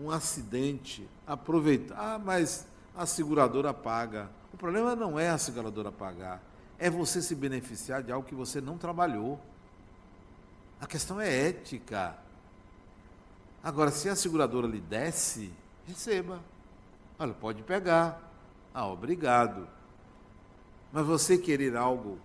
[0.00, 4.30] um acidente, aproveitar, ah, mas a seguradora paga.
[4.52, 6.42] O problema não é a seguradora pagar,
[6.78, 9.40] é você se beneficiar de algo que você não trabalhou.
[10.80, 12.16] A questão é ética.
[13.62, 15.52] Agora, se a seguradora lhe desce,
[15.86, 16.40] receba.
[17.18, 18.20] Olha, pode pegar.
[18.74, 19.66] Ah, obrigado.
[20.92, 22.18] Mas você querer algo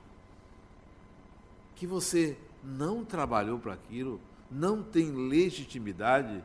[1.76, 6.44] que você não trabalhou para aquilo, não tem legitimidade,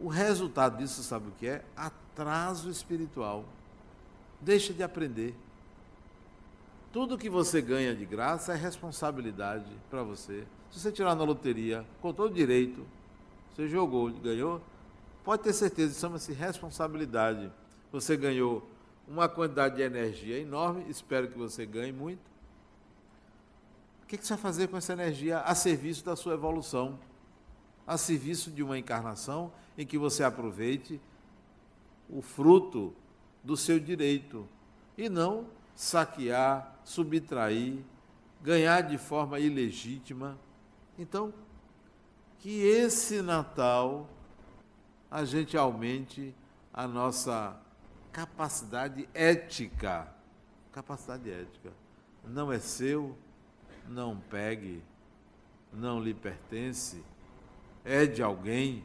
[0.00, 1.64] o resultado disso, sabe o que é?
[1.76, 3.44] Atraso espiritual.
[4.40, 5.34] Deixa de aprender.
[6.92, 10.46] Tudo que você ganha de graça é responsabilidade para você.
[10.70, 12.86] Se você tirar na loteria, com todo direito,
[13.54, 14.60] você jogou, ganhou,
[15.24, 17.50] pode ter certeza, chama-se responsabilidade.
[17.90, 18.66] Você ganhou
[19.08, 22.20] uma quantidade de energia enorme, espero que você ganhe muito.
[24.02, 26.98] O que você vai fazer com essa energia a serviço da sua evolução?
[27.86, 31.00] A serviço de uma encarnação em que você aproveite
[32.08, 32.94] o fruto
[33.42, 34.48] do seu direito
[34.96, 37.78] e não saquear, subtrair,
[38.42, 40.38] ganhar de forma ilegítima.
[40.98, 41.32] Então,
[42.38, 44.08] que esse Natal
[45.10, 46.34] a gente aumente
[46.72, 47.58] a nossa
[48.12, 50.12] capacidade ética.
[50.72, 51.72] Capacidade ética.
[52.24, 53.16] Não é seu,
[53.88, 54.82] não pegue,
[55.72, 57.02] não lhe pertence,
[57.86, 58.82] é de alguém,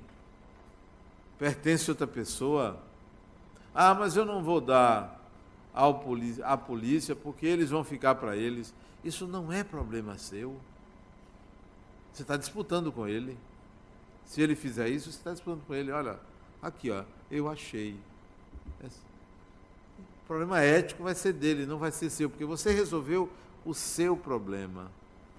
[1.40, 2.80] pertence a outra pessoa.
[3.74, 5.20] Ah, mas eu não vou dar
[5.74, 6.06] ao
[6.44, 8.74] à polícia porque eles vão ficar para eles.
[9.04, 10.56] Isso não é problema seu.
[12.14, 13.38] Você está disputando com ele.
[14.26, 15.92] Se ele fizer isso, você está disputando com ele.
[15.92, 16.20] Olha,
[16.62, 17.98] aqui, ó, eu achei.
[18.84, 23.30] O problema ético vai ser dele, não vai ser seu, porque você resolveu
[23.66, 24.92] o seu problema.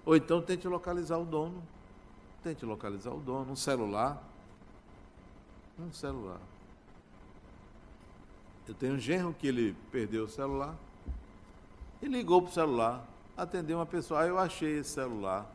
[0.05, 1.63] Ou então tente localizar o dono.
[2.43, 4.33] Tente localizar o dono, um celular
[5.79, 6.41] um celular.
[8.69, 10.77] Eu tenho um genro que ele perdeu o celular
[12.01, 15.51] e ligou para o celular, atendeu uma pessoa, ah, eu achei esse celular.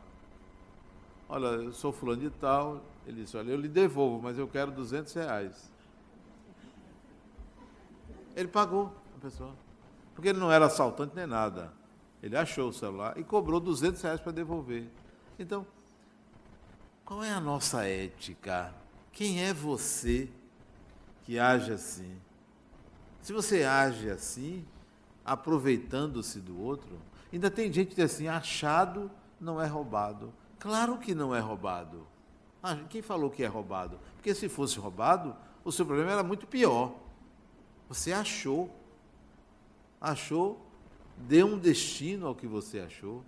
[1.28, 2.80] Olha, eu sou fulano de tal.
[3.06, 5.70] Ele disse, olha, eu lhe devolvo, mas eu quero 200 reais.
[8.36, 9.52] Ele pagou a pessoa.
[10.14, 11.72] Porque ele não era assaltante nem nada.
[12.22, 14.88] Ele achou o celular e cobrou 200 reais para devolver.
[15.38, 15.66] Então,
[17.08, 18.70] qual é a nossa ética?
[19.12, 20.28] Quem é você
[21.24, 22.14] que age assim?
[23.22, 24.62] Se você age assim,
[25.24, 26.98] aproveitando-se do outro,
[27.32, 30.34] ainda tem gente que diz assim: achado não é roubado.
[30.58, 32.06] Claro que não é roubado.
[32.62, 33.98] Ah, quem falou que é roubado?
[34.16, 36.94] Porque se fosse roubado, o seu problema era muito pior.
[37.88, 38.68] Você achou.
[39.98, 40.60] Achou,
[41.16, 43.24] dê um destino ao que você achou.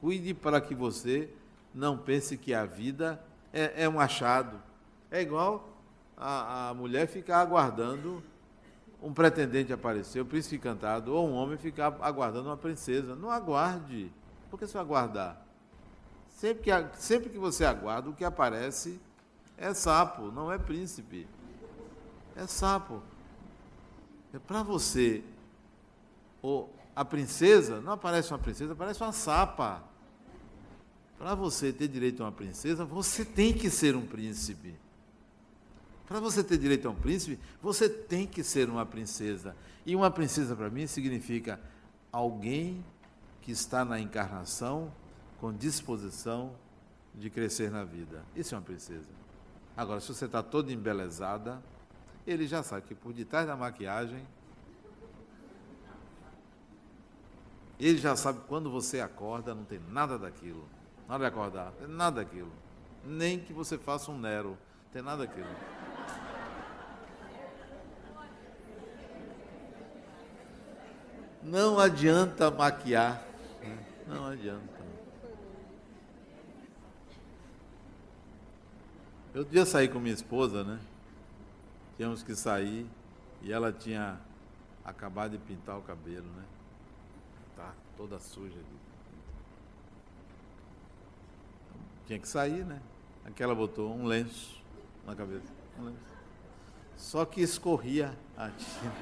[0.00, 1.30] Cuide para que você
[1.74, 4.60] não pense que a vida é, é um achado.
[5.10, 5.68] É igual
[6.16, 8.22] a, a mulher ficar aguardando
[9.00, 13.14] um pretendente aparecer, o príncipe encantado, ou um homem ficar aguardando uma princesa.
[13.14, 14.12] Não aguarde.
[14.50, 15.40] Por que vai aguardar?
[16.30, 19.00] Sempre que, sempre que você aguarda, o que aparece
[19.56, 21.28] é sapo, não é príncipe.
[22.36, 23.02] É sapo.
[24.32, 25.24] É para você.
[26.40, 29.82] Ou a princesa, não aparece uma princesa, aparece uma sapa.
[31.18, 34.74] Para você ter direito a uma princesa, você tem que ser um príncipe.
[36.06, 39.54] Para você ter direito a um príncipe, você tem que ser uma princesa.
[39.84, 41.60] E uma princesa, para mim, significa
[42.12, 42.84] alguém
[43.42, 44.92] que está na encarnação
[45.40, 46.54] com disposição
[47.14, 48.24] de crescer na vida.
[48.34, 49.08] Isso é uma princesa.
[49.76, 51.62] Agora, se você está toda embelezada,
[52.26, 54.24] ele já sabe que por detrás da maquiagem,
[57.78, 60.77] ele já sabe quando você acorda, não tem nada daquilo.
[61.08, 62.52] Nada de acordar, tem nada daquilo.
[63.02, 64.58] Nem que você faça um Nero,
[64.92, 65.48] tem nada daquilo.
[71.42, 73.22] Não adianta maquiar.
[74.06, 74.78] Não adianta.
[79.32, 80.78] Eu dia sair com minha esposa, né?
[81.96, 82.86] Tínhamos que sair
[83.40, 84.20] e ela tinha
[84.84, 86.44] acabado de pintar o cabelo, né?
[87.56, 88.58] Tá toda suja.
[92.08, 92.80] Tinha que sair, né?
[93.22, 94.64] Aquela botou um lenço
[95.06, 95.52] na cabeça.
[95.78, 95.98] Um lenço.
[96.96, 98.96] Só que escorria a tinta.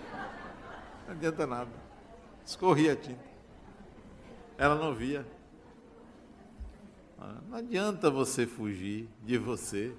[1.07, 1.71] Não adianta nada.
[2.45, 3.25] Escorria a tinta.
[4.59, 5.25] Ela não via.
[7.17, 9.95] Ah, não adianta você fugir de você.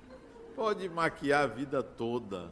[0.54, 2.52] Pode maquiar a vida toda.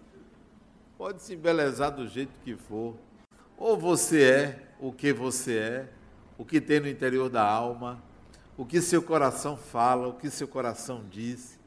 [0.97, 2.95] Pode se embelezar do jeito que for.
[3.57, 5.89] Ou você é o que você é,
[6.37, 8.01] o que tem no interior da alma,
[8.57, 11.59] o que seu coração fala, o que seu coração diz,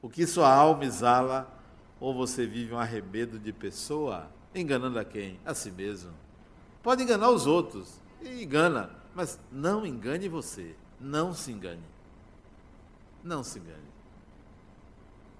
[0.00, 1.48] o que sua alma exala,
[2.00, 5.38] ou você vive um arremedo de pessoa, enganando a quem?
[5.44, 6.12] A si mesmo.
[6.82, 10.74] Pode enganar os outros, engana, mas não engane você.
[10.98, 11.82] Não se engane.
[13.22, 13.92] Não se engane.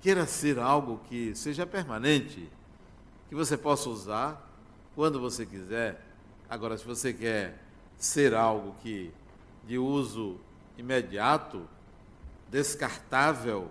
[0.00, 2.48] Queira ser algo que seja permanente,
[3.28, 4.50] que você possa usar
[4.94, 6.04] quando você quiser.
[6.48, 7.60] Agora, se você quer
[7.96, 9.12] ser algo que
[9.64, 10.38] de uso
[10.76, 11.68] imediato,
[12.50, 13.70] descartável,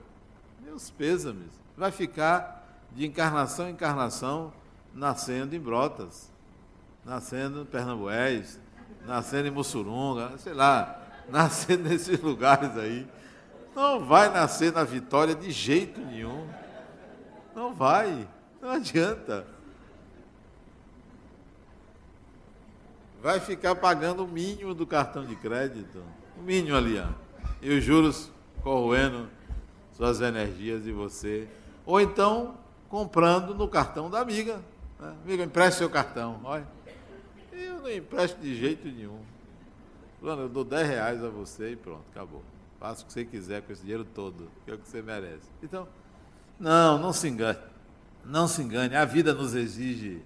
[0.62, 4.54] meus pêsames, vai ficar de encarnação em encarnação
[4.94, 6.30] nascendo em Brotas,
[7.06, 8.60] nascendo em Pernambués,
[9.06, 13.08] nascendo em Mussurunga, sei lá, nascendo nesses lugares aí.
[13.76, 16.48] Não vai nascer na vitória de jeito nenhum.
[17.56, 18.28] Não vai,
[18.62, 19.48] não adianta.
[23.22, 26.04] Vai ficar pagando o mínimo do cartão de crédito.
[26.42, 27.08] O mínimo ali, ó.
[27.62, 28.32] E os juros
[28.64, 29.30] corroendo
[29.96, 31.48] suas energias e você.
[31.86, 32.58] Ou então
[32.90, 34.60] comprando no cartão da amiga.
[35.00, 35.16] Né?
[35.24, 36.40] Amiga, empreste seu cartão.
[36.44, 36.68] Olha.
[37.52, 39.20] Eu não empresto de jeito nenhum.
[40.20, 42.42] Fulano, eu dou 10 reais a você e pronto, acabou.
[42.80, 45.48] Faça o que você quiser com esse dinheiro todo, que é o que você merece.
[45.62, 45.88] Então,
[46.60, 47.60] não, não se engane.
[48.26, 48.96] Não se engane.
[48.96, 50.24] A vida nos exige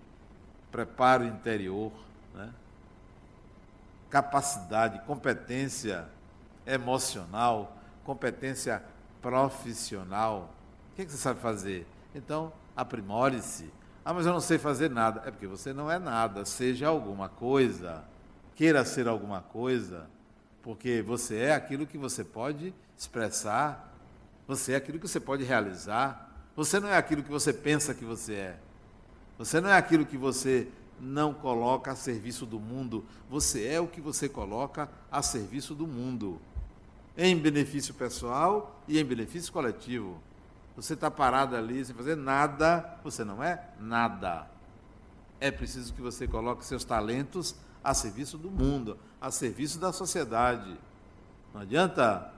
[0.71, 1.91] preparo interior?
[4.15, 6.07] Capacidade, competência
[6.65, 8.81] emocional, competência
[9.21, 10.55] profissional.
[10.89, 11.85] O que, é que você sabe fazer?
[12.15, 13.69] Então, aprimore-se.
[14.05, 15.21] Ah, mas eu não sei fazer nada.
[15.25, 16.45] É porque você não é nada.
[16.45, 18.05] Seja alguma coisa.
[18.55, 20.07] Queira ser alguma coisa.
[20.63, 23.93] Porque você é aquilo que você pode expressar.
[24.47, 26.31] Você é aquilo que você pode realizar.
[26.55, 28.59] Você não é aquilo que você pensa que você é.
[29.37, 30.69] Você não é aquilo que você
[30.99, 33.03] não coloca a serviço do mundo.
[33.29, 36.39] Você é o que você coloca a serviço do mundo.
[37.17, 40.19] Em benefício pessoal e em benefício coletivo.
[40.75, 44.47] Você está parado ali sem fazer nada, você não é nada.
[45.39, 50.75] É preciso que você coloque seus talentos a serviço do mundo, a serviço da sociedade.
[51.53, 52.29] Não adianta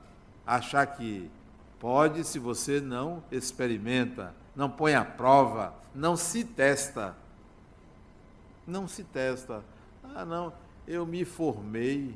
[0.45, 1.31] achar que
[1.79, 7.15] pode se você não experimenta, não põe à prova, não se testa.
[8.67, 9.63] Não se testa.
[10.03, 10.53] Ah, não,
[10.85, 12.15] eu me formei.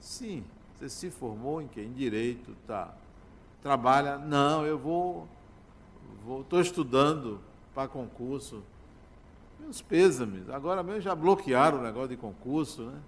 [0.00, 0.42] Sim,
[0.74, 1.84] você se formou em quem?
[1.84, 2.94] Em direito, tá.
[3.62, 4.16] Trabalha?
[4.16, 5.28] Não, eu vou
[6.40, 7.40] estou estudando
[7.74, 8.62] para concurso.
[9.58, 10.48] Meus pêsames.
[10.48, 12.98] Agora mesmo já bloquearam o negócio de concurso, né?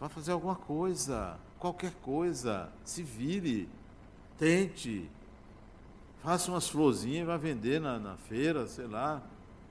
[0.00, 2.70] Vai fazer alguma coisa, qualquer coisa.
[2.84, 3.68] Se vire,
[4.38, 5.08] tente.
[6.22, 9.22] Faça umas florzinhas e vá vender na, na feira, sei lá.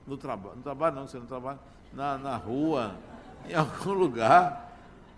[0.06, 0.56] No trabalho.
[0.56, 1.58] No trabalho não, você não trabalha.
[1.94, 2.96] Na, na rua,
[3.48, 4.72] em algum lugar.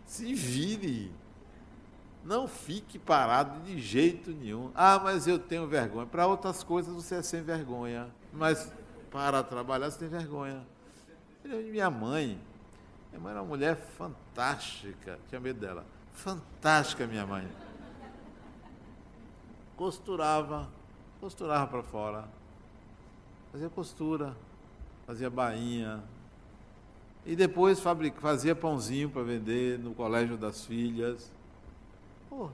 [0.05, 1.13] Se vire.
[2.25, 4.71] Não fique parado de jeito nenhum.
[4.75, 6.07] Ah, mas eu tenho vergonha.
[6.07, 8.09] Para outras coisas você é sem vergonha.
[8.33, 8.73] Mas
[9.11, 10.61] para trabalhar você tem vergonha.
[11.45, 12.41] Minha mãe.
[13.11, 15.19] Minha mãe era uma mulher fantástica.
[15.29, 15.85] Tinha medo dela.
[16.13, 17.47] Fantástica, minha mãe.
[19.77, 20.69] Costurava.
[21.21, 22.25] Costurava para fora.
[23.53, 24.37] Fazia costura.
[25.07, 26.03] Fazia bainha.
[27.27, 27.83] E depois
[28.21, 31.31] fazia pãozinho para vender no colégio das filhas
[32.37, 32.51] Pô,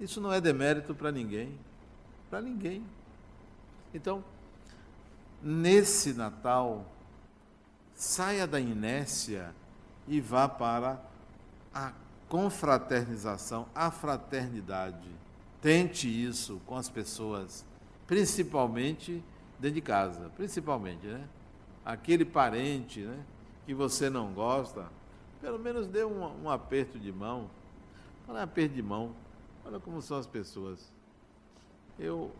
[0.00, 1.58] isso não é demérito para ninguém.
[2.30, 2.82] Para ninguém.
[3.92, 4.24] Então,
[5.42, 6.86] nesse Natal,
[7.94, 9.54] saia da inércia
[10.08, 10.98] e vá para
[11.74, 11.92] a
[12.26, 15.10] confraternização, a fraternidade.
[15.60, 17.64] Tente isso com as pessoas,
[18.06, 19.22] principalmente
[19.58, 21.28] dentro de casa, principalmente, né?
[21.84, 23.18] Aquele parente, né,
[23.66, 24.86] que você não gosta,
[25.40, 27.50] pelo menos dê um, um aperto de mão,
[28.28, 29.14] Olha a perda de mão.
[29.64, 30.92] Olha como são as pessoas.
[31.98, 32.32] Eu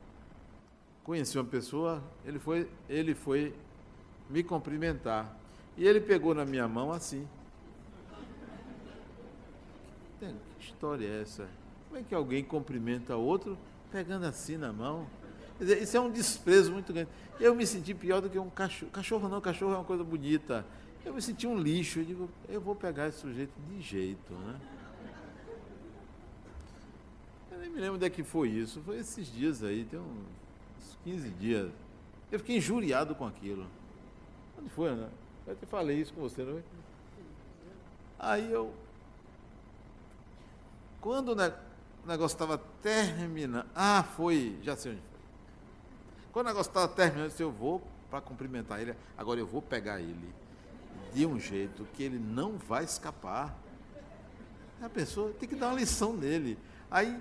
[1.04, 3.54] conheci uma pessoa, ele foi, ele foi
[4.28, 5.34] me cumprimentar.
[5.76, 7.26] E ele pegou na minha mão assim.
[10.18, 11.48] Que história é essa?
[11.88, 13.56] Como é que alguém cumprimenta outro
[13.92, 15.06] pegando assim na mão?
[15.58, 17.08] Dizer, isso é um desprezo muito grande.
[17.38, 18.90] Eu me senti pior do que um cachorro.
[18.90, 20.66] Cachorro não, cachorro é uma coisa bonita.
[21.06, 22.00] Eu me senti um lixo.
[22.00, 24.60] Eu digo, eu vou pegar esse sujeito de jeito, né?
[27.60, 28.82] nem me lembro onde é que foi isso.
[28.82, 31.72] Foi esses dias aí, tem uns 15 dias.
[32.30, 33.66] Eu fiquei injuriado com aquilo.
[34.58, 35.08] Onde foi, né?
[35.46, 36.62] Eu até falei isso com você, não é?
[38.18, 38.74] Aí eu.
[41.00, 41.36] Quando o
[42.04, 43.68] negócio estava terminando.
[43.76, 44.58] Ah, foi.
[44.62, 45.20] Já sei onde foi.
[46.32, 47.80] Quando o negócio estava terminando, eu disse, eu vou
[48.10, 48.94] para cumprimentar ele.
[49.16, 50.45] Agora eu vou pegar ele
[51.16, 53.56] de um jeito que ele não vai escapar.
[54.82, 56.58] A pessoa tem que dar uma lição nele.
[56.90, 57.18] Aí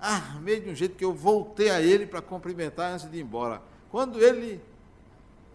[0.00, 3.60] armei de um jeito que eu voltei a ele para cumprimentar antes de ir embora.
[3.90, 4.62] Quando ele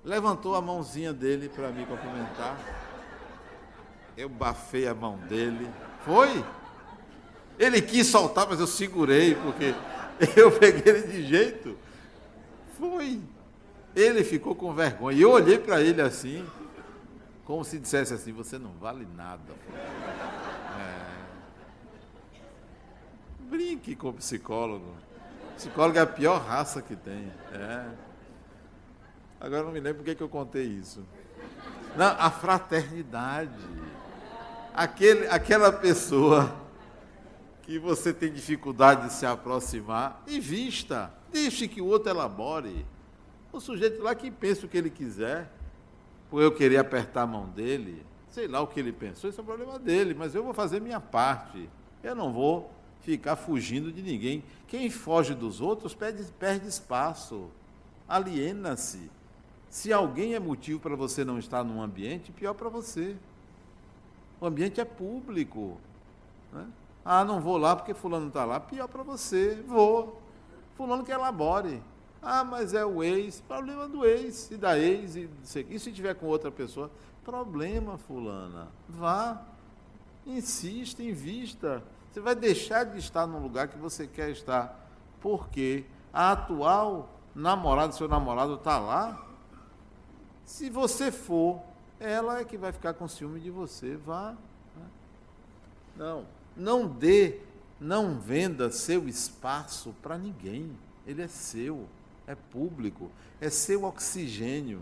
[0.05, 2.59] levantou a mãozinha dele para me cumprimentar,
[4.15, 5.67] eu bafei a mão dele.
[6.05, 6.45] Foi?
[7.57, 9.73] Ele quis soltar, mas eu segurei, porque
[10.39, 11.75] eu peguei ele de jeito.
[12.77, 13.19] Foi.
[13.95, 15.17] Ele ficou com vergonha.
[15.17, 16.45] E eu olhei para ele assim,
[17.47, 19.53] como se dissesse assim: Você não vale nada.
[20.77, 21.07] É.
[23.49, 24.93] Brinque com o psicólogo.
[25.55, 27.31] psicólogo é a pior raça que tem.
[27.53, 27.89] É.
[29.39, 31.05] Agora não me lembro por que eu contei isso.
[31.95, 33.65] Não, a fraternidade.
[34.73, 36.53] Aquele, aquela pessoa
[37.61, 41.13] que você tem dificuldade de se aproximar, invista.
[41.31, 42.85] Deixe que o outro elabore.
[43.53, 45.49] O sujeito lá que pensa o que ele quiser,
[46.29, 49.43] por eu querer apertar a mão dele, sei lá o que ele pensou, isso é
[49.43, 51.69] um problema dele, mas eu vou fazer minha parte.
[52.03, 52.71] Eu não vou
[53.01, 54.43] ficar fugindo de ninguém.
[54.67, 57.49] Quem foge dos outros perde, perde espaço,
[58.07, 59.09] aliena-se.
[59.69, 63.15] Se alguém é motivo para você não estar num ambiente, pior para você.
[64.39, 65.77] O ambiente é público.
[66.53, 66.67] Né?
[67.03, 68.59] Ah, não vou lá porque fulano está lá.
[68.59, 69.63] Pior para você.
[69.67, 70.21] Vou.
[70.75, 71.81] Fulano que elabore.
[72.29, 73.39] Ah, mas é o ex.
[73.39, 74.51] Problema do ex.
[74.51, 75.15] E da ex.
[75.15, 75.29] E,
[75.69, 76.91] e se tiver com outra pessoa?
[77.23, 78.67] Problema, fulana.
[78.89, 79.41] Vá.
[80.25, 81.81] Insista, invista.
[82.11, 84.77] Você vai deixar de estar no lugar que você quer estar.
[85.21, 89.25] Porque a atual namorada, seu namorado está lá.
[90.43, 91.61] Se você for,
[91.97, 93.95] ela é que vai ficar com ciúme de você.
[93.95, 94.35] Vá.
[95.95, 96.25] Não.
[96.57, 97.39] Não dê,
[97.79, 100.77] não venda seu espaço para ninguém.
[101.05, 101.87] Ele é seu,
[102.27, 103.09] é público,
[103.41, 104.81] é seu oxigênio,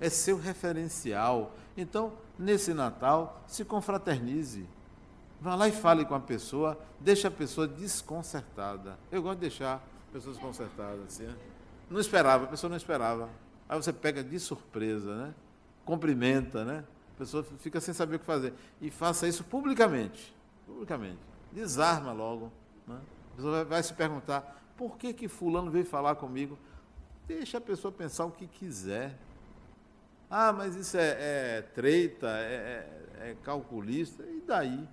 [0.00, 1.54] é seu referencial.
[1.76, 4.66] Então, nesse Natal, se confraternize.
[5.40, 8.98] Vá lá e fale com a pessoa, deixe a pessoa desconcertada.
[9.12, 11.24] Eu gosto de deixar pessoas desconcertadas assim.
[11.24, 11.34] Né?
[11.88, 13.28] Não esperava, a pessoa não esperava.
[13.68, 15.34] Aí você pega de surpresa, né?
[15.84, 16.84] Cumprimenta, né?
[17.14, 18.52] A pessoa fica sem saber o que fazer.
[18.80, 20.34] E faça isso publicamente
[20.70, 21.18] publicamente.
[21.52, 22.52] Desarma logo.
[22.86, 22.98] Né?
[23.32, 26.58] A pessoa vai, vai, se perguntar, por que, que fulano veio falar comigo?
[27.30, 29.16] Deixa a pessoa pensar o que quiser.
[30.28, 32.88] Ah, mas isso é, é treita, é,
[33.20, 34.88] é, é calculista, e daí?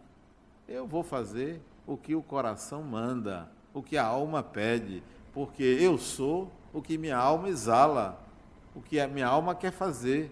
[0.68, 5.02] Eu vou fazer o que o coração manda, o que a alma pede,
[5.34, 8.22] porque eu sou o que minha alma exala,
[8.76, 10.32] o que a minha alma quer fazer.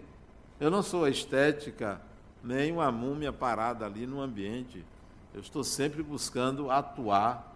[0.60, 2.00] Eu não sou estética,
[2.40, 4.86] nem uma múmia parada ali no ambiente.
[5.34, 7.52] Eu estou sempre buscando atuar,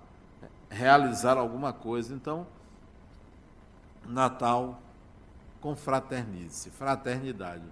[0.68, 2.12] realizar alguma coisa.
[2.12, 2.48] Então,
[4.06, 4.80] Natal
[5.60, 7.64] confraternize, fraternidade.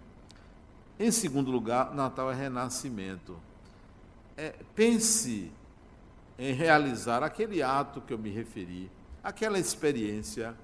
[0.98, 3.38] Em segundo lugar, Natal é renascimento.
[4.36, 5.50] É, pense
[6.38, 8.90] em realizar aquele ato que eu me referi,
[9.22, 10.54] aquela experiência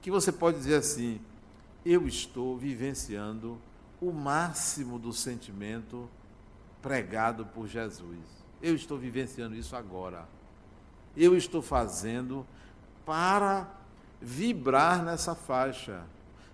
[0.00, 1.20] que você pode dizer assim:
[1.84, 3.58] eu estou vivenciando
[4.00, 6.08] o máximo do sentimento
[6.82, 8.18] pregado por Jesus.
[8.62, 10.26] Eu estou vivenciando isso agora.
[11.16, 12.46] Eu estou fazendo
[13.04, 13.68] para
[14.20, 16.02] vibrar nessa faixa.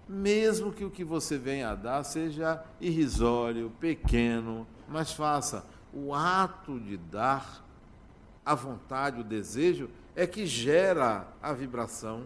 [0.09, 5.65] Mesmo que o que você venha a dar seja irrisório, pequeno, mas faça.
[5.93, 7.65] O ato de dar,
[8.45, 12.25] a vontade, o desejo, é que gera a vibração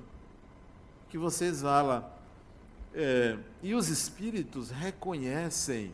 [1.09, 2.17] que você exala.
[2.95, 5.93] É, e os espíritos reconhecem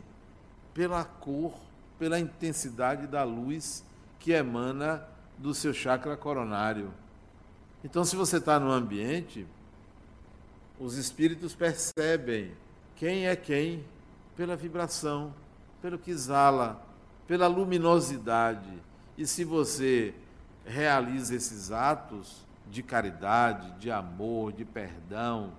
[0.73, 1.53] pela cor
[1.97, 3.83] pela intensidade da luz
[4.19, 5.03] que emana
[5.37, 6.93] do seu chakra coronário.
[7.89, 9.47] Então, se você está no ambiente,
[10.77, 12.51] os espíritos percebem
[12.97, 13.81] quem é quem
[14.35, 15.33] pela vibração,
[15.81, 16.85] pelo que exala,
[17.25, 18.73] pela luminosidade.
[19.17, 20.13] E se você
[20.65, 25.53] realiza esses atos de caridade, de amor, de perdão,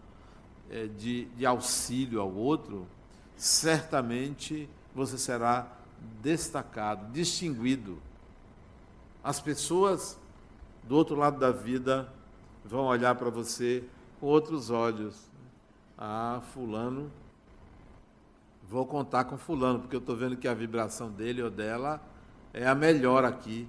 [0.71, 2.87] eh, de, de auxílio ao outro,
[3.39, 5.67] certamente você será
[6.21, 7.99] destacado, distinguido.
[9.25, 10.19] As pessoas
[10.83, 12.13] do outro lado da vida
[12.65, 13.85] vão olhar para você
[14.21, 15.29] com outros olhos.
[15.97, 17.11] Ah, fulano,
[18.69, 22.01] vou contar com fulano, porque eu estou vendo que a vibração dele ou dela
[22.53, 23.69] é a melhor aqui.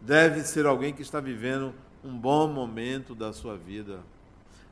[0.00, 4.00] Deve ser alguém que está vivendo um bom momento da sua vida.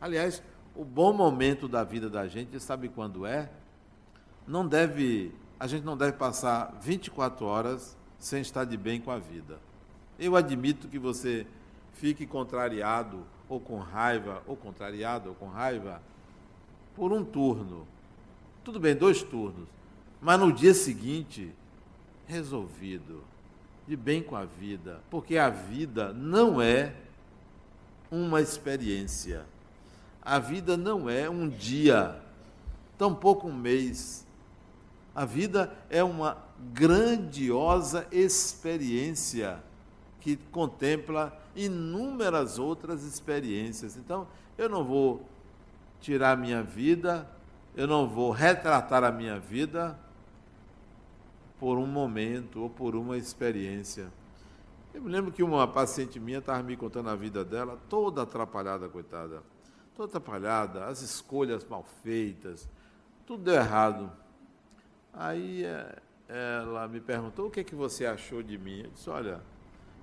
[0.00, 0.42] Aliás,
[0.74, 3.50] o bom momento da vida da gente, sabe quando é?
[4.46, 9.18] Não deve, a gente não deve passar 24 horas sem estar de bem com a
[9.18, 9.58] vida.
[10.18, 11.46] Eu admito que você
[11.92, 16.00] fique contrariado ou com raiva, ou contrariado ou com raiva,
[16.94, 17.86] por um turno.
[18.64, 19.68] Tudo bem, dois turnos.
[20.20, 21.52] Mas no dia seguinte,
[22.26, 23.22] resolvido,
[23.86, 25.00] de bem com a vida.
[25.10, 26.94] Porque a vida não é
[28.10, 29.44] uma experiência.
[30.20, 32.20] A vida não é um dia,
[32.96, 34.24] tampouco um mês.
[35.14, 36.38] A vida é uma
[36.72, 39.62] grandiosa experiência
[40.22, 43.96] que contempla inúmeras outras experiências.
[43.96, 45.26] Então, eu não vou
[46.00, 47.28] tirar a minha vida,
[47.74, 49.98] eu não vou retratar a minha vida
[51.58, 54.12] por um momento ou por uma experiência.
[54.94, 58.88] Eu me lembro que uma paciente minha estava me contando a vida dela, toda atrapalhada,
[58.88, 59.42] coitada.
[59.96, 62.68] Toda atrapalhada, as escolhas mal feitas,
[63.26, 64.10] tudo deu errado.
[65.12, 65.98] Aí eh,
[66.28, 68.82] ela me perguntou o que, é que você achou de mim.
[68.84, 69.40] Eu disse, olha,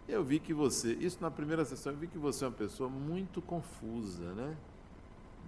[0.10, 2.89] eu vi que você, isso na primeira sessão, eu vi que você é uma pessoa
[2.89, 4.57] muito confusa, né?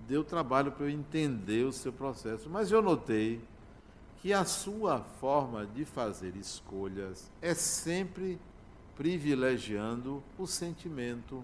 [0.07, 3.41] Deu trabalho para eu entender o seu processo, mas eu notei
[4.21, 8.39] que a sua forma de fazer escolhas é sempre
[8.95, 11.43] privilegiando o sentimento.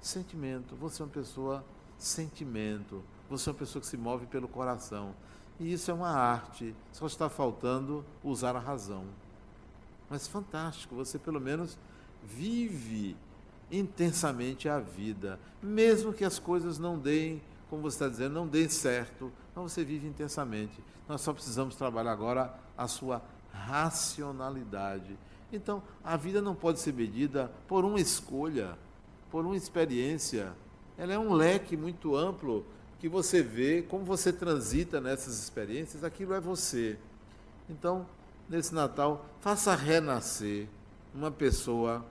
[0.00, 0.74] Sentimento.
[0.76, 1.64] Você é uma pessoa
[1.98, 3.02] sentimento.
[3.28, 5.14] Você é uma pessoa que se move pelo coração.
[5.58, 6.74] E isso é uma arte.
[6.90, 9.04] Só está faltando usar a razão.
[10.10, 11.78] Mas fantástico, você pelo menos
[12.22, 13.16] vive
[13.70, 18.68] intensamente a vida, mesmo que as coisas não deem, como você está dizendo, não deem
[18.68, 20.82] certo, mas você vive intensamente.
[21.08, 25.16] Nós só precisamos trabalhar agora a sua racionalidade.
[25.52, 28.76] Então, a vida não pode ser medida por uma escolha,
[29.30, 30.52] por uma experiência.
[30.98, 32.66] Ela é um leque muito amplo
[32.98, 36.98] que você vê, como você transita nessas experiências, aquilo é você.
[37.68, 38.06] Então,
[38.50, 40.66] nesse Natal, faça renascer
[41.14, 42.04] uma pessoa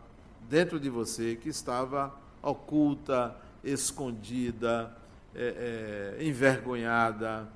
[0.50, 4.96] dentro de você que estava oculta, escondida,
[5.36, 7.48] é, é, envergonhada,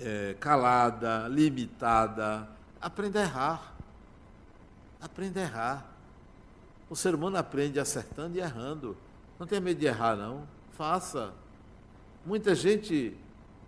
[0.00, 2.48] é, calada, limitada.
[2.80, 3.74] Aprenda a errar.
[4.98, 5.86] Aprenda a errar.
[6.88, 8.96] O ser humano aprende acertando e errando.
[9.38, 10.48] Não tenha medo de errar, não.
[10.72, 11.34] Faça.
[12.24, 13.14] Muita gente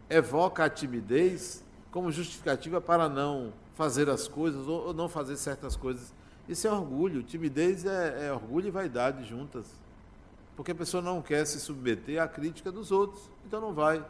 [0.08, 6.12] evoca a timidez como justificativa para não fazer as coisas ou, não fazer certas coisas.
[6.48, 7.22] Isso é orgulho.
[7.22, 9.66] Timidez é, é orgulho e vaidade juntas.
[10.56, 13.22] Porque a pessoa não quer se submeter à crítica dos outros.
[13.46, 14.04] Então não vai.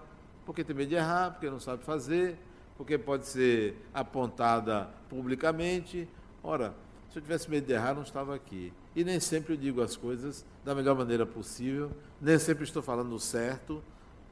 [0.46, 2.38] Porque tem medo de errar, porque não sabe fazer,
[2.76, 6.08] porque pode ser apontada publicamente.
[6.42, 6.74] Ora,
[7.10, 8.72] se eu tivesse medo de errar, não estava aqui.
[8.94, 13.18] E nem sempre eu digo as coisas da melhor maneira possível, nem sempre estou falando
[13.18, 13.82] certo,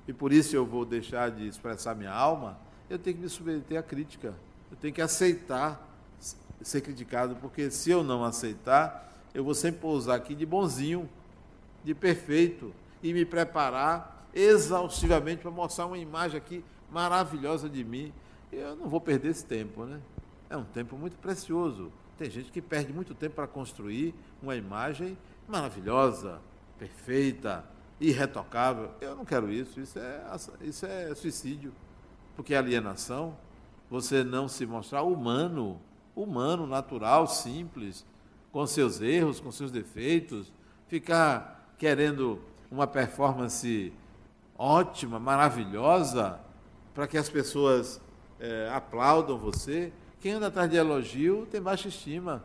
[0.08, 3.78] e por isso eu vou deixar de expressar minha alma, eu tenho que me submeter
[3.78, 4.34] à crítica.
[4.70, 5.86] Eu tenho que aceitar
[6.62, 11.08] ser criticado, porque se eu não aceitar, eu vou sempre pousar aqui de bonzinho,
[11.84, 18.12] de perfeito, e me preparar exaustivamente para mostrar uma imagem aqui maravilhosa de mim.
[18.52, 20.00] Eu não vou perder esse tempo, né?
[20.48, 21.92] É um tempo muito precioso.
[22.16, 25.16] Tem gente que perde muito tempo para construir uma imagem
[25.46, 26.40] maravilhosa,
[26.78, 27.64] perfeita,
[28.00, 28.90] irretocável.
[29.00, 29.80] Eu não quero isso.
[29.80, 30.22] Isso é,
[30.62, 31.72] isso é suicídio,
[32.36, 33.36] porque é alienação
[33.90, 35.80] você não se mostrar humano,
[36.14, 38.04] humano, natural, simples,
[38.52, 40.52] com seus erros, com seus defeitos,
[40.88, 43.92] ficar querendo uma performance
[44.58, 46.40] ótima, maravilhosa,
[46.94, 48.00] para que as pessoas
[48.40, 49.92] é, aplaudam você.
[50.20, 52.42] Quem anda atrás de elogio tem baixa estima.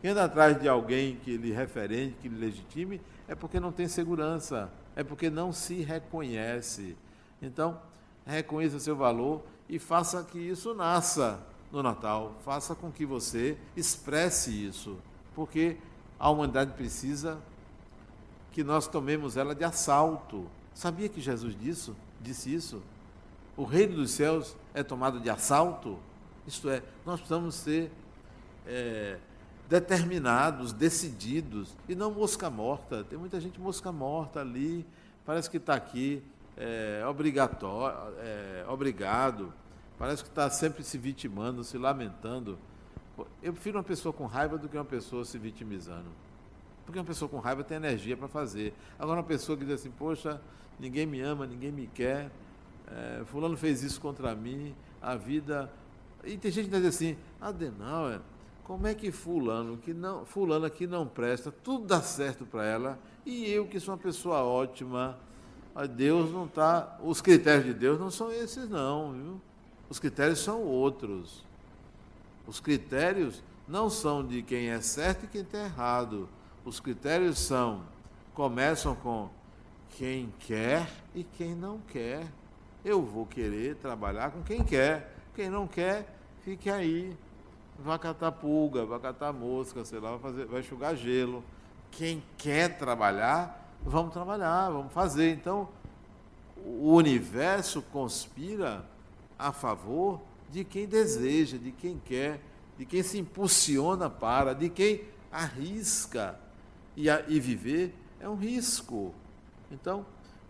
[0.00, 3.86] Quem anda atrás de alguém que lhe referente, que lhe legitime, é porque não tem
[3.86, 6.96] segurança, é porque não se reconhece.
[7.40, 7.80] Então,
[8.26, 11.40] reconheça seu valor e faça que isso nasça
[11.70, 12.34] no Natal.
[12.44, 14.98] Faça com que você expresse isso,
[15.34, 15.76] porque
[16.18, 17.40] a humanidade precisa
[18.52, 20.46] que nós tomemos ela de assalto.
[20.74, 22.82] Sabia que Jesus disse, disse isso?
[23.56, 25.98] O reino dos céus é tomado de assalto?
[26.46, 27.92] Isto é, nós precisamos ser
[28.66, 29.18] é,
[29.68, 33.04] determinados, decididos, e não mosca morta.
[33.04, 34.84] Tem muita gente mosca morta ali,
[35.24, 36.22] parece que está aqui,
[36.60, 39.50] é, obrigatório, é, obrigado,
[39.98, 42.58] parece que está sempre se vitimando, se lamentando.
[43.42, 46.10] Eu prefiro uma pessoa com raiva do que uma pessoa se vitimizando.
[46.84, 48.74] Porque uma pessoa com raiva tem energia para fazer.
[48.98, 50.40] Agora, uma pessoa que diz assim: Poxa,
[50.78, 52.30] ninguém me ama, ninguém me quer,
[52.86, 55.70] é, Fulano fez isso contra mim, a vida.
[56.24, 58.20] E tem gente que diz assim: Adenauer,
[58.64, 62.98] como é que fulano que não, fulano aqui não presta, tudo dá certo para ela
[63.24, 65.18] e eu que sou uma pessoa ótima,
[65.88, 69.40] Deus não está, os critérios de Deus não são esses não, viu?
[69.88, 71.44] Os critérios são outros.
[72.46, 76.28] Os critérios não são de quem é certo e quem está errado.
[76.64, 77.82] Os critérios são
[78.34, 79.28] começam com
[79.90, 82.26] quem quer e quem não quer.
[82.84, 85.14] Eu vou querer trabalhar com quem quer.
[85.34, 86.06] Quem não quer,
[86.42, 87.16] fique aí.
[87.78, 91.44] Vai catar pulga, vai catar mosca, sei lá, vai, fazer, vai enxugar gelo.
[91.90, 95.32] Quem quer trabalhar, vamos trabalhar, vamos fazer.
[95.32, 95.68] Então,
[96.56, 98.84] o universo conspira
[99.38, 100.20] a favor
[100.50, 102.40] de quem deseja, de quem quer,
[102.76, 106.38] de quem se impulsiona para, de quem arrisca.
[106.96, 109.14] E, a, e viver é um risco.
[109.70, 110.04] Então,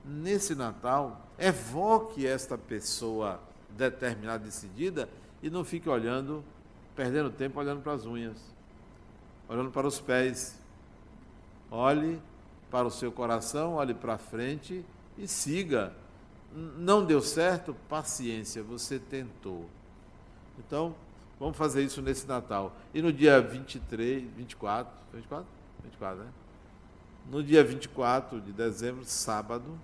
[0.05, 5.09] nesse Natal, evoque esta pessoa determinada, decidida,
[5.43, 6.43] e não fique olhando,
[6.97, 8.39] perdendo tempo olhando para as unhas,
[9.49, 10.59] olhando para os pés.
[11.70, 12.20] Olhe
[12.71, 14.85] para o seu coração, olhe para frente
[15.18, 15.93] e siga
[16.53, 19.68] não deu certo, paciência, você tentou.
[20.59, 20.95] Então,
[21.39, 22.75] vamos fazer isso nesse Natal.
[22.93, 25.47] E no dia 23, 24, 24?
[25.85, 26.31] 24, né?
[27.31, 29.79] No dia 24 de dezembro, sábado,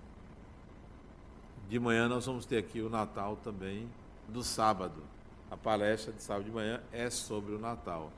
[1.68, 3.88] de manhã nós vamos ter aqui o Natal também
[4.28, 5.02] do sábado.
[5.50, 8.10] A palestra de sábado de manhã é sobre o Natal.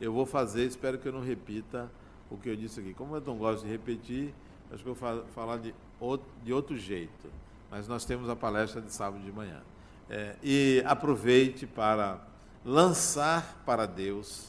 [0.00, 1.88] Eu vou fazer, espero que eu não repita
[2.30, 2.94] o que eu disse aqui.
[2.94, 4.34] Como eu não gosto de repetir,
[4.70, 7.28] acho que eu vou falar de outro, de outro jeito
[7.74, 9.60] mas nós temos a palestra de sábado de manhã.
[10.08, 12.20] É, e aproveite para
[12.64, 14.46] lançar para Deus,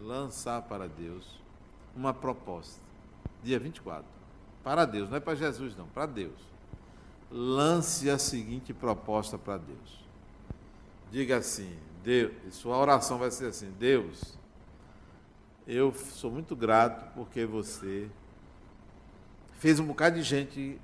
[0.00, 1.38] lançar para Deus
[1.94, 2.80] uma proposta.
[3.40, 4.04] Dia 24.
[4.64, 6.34] Para Deus, não é para Jesus, não, para Deus.
[7.30, 10.04] Lance a seguinte proposta para Deus.
[11.12, 11.72] Diga assim,
[12.02, 14.36] Deus, sua oração vai ser assim: Deus,
[15.72, 18.08] eu sou muito grato porque você
[19.60, 20.80] fez um bocado de gente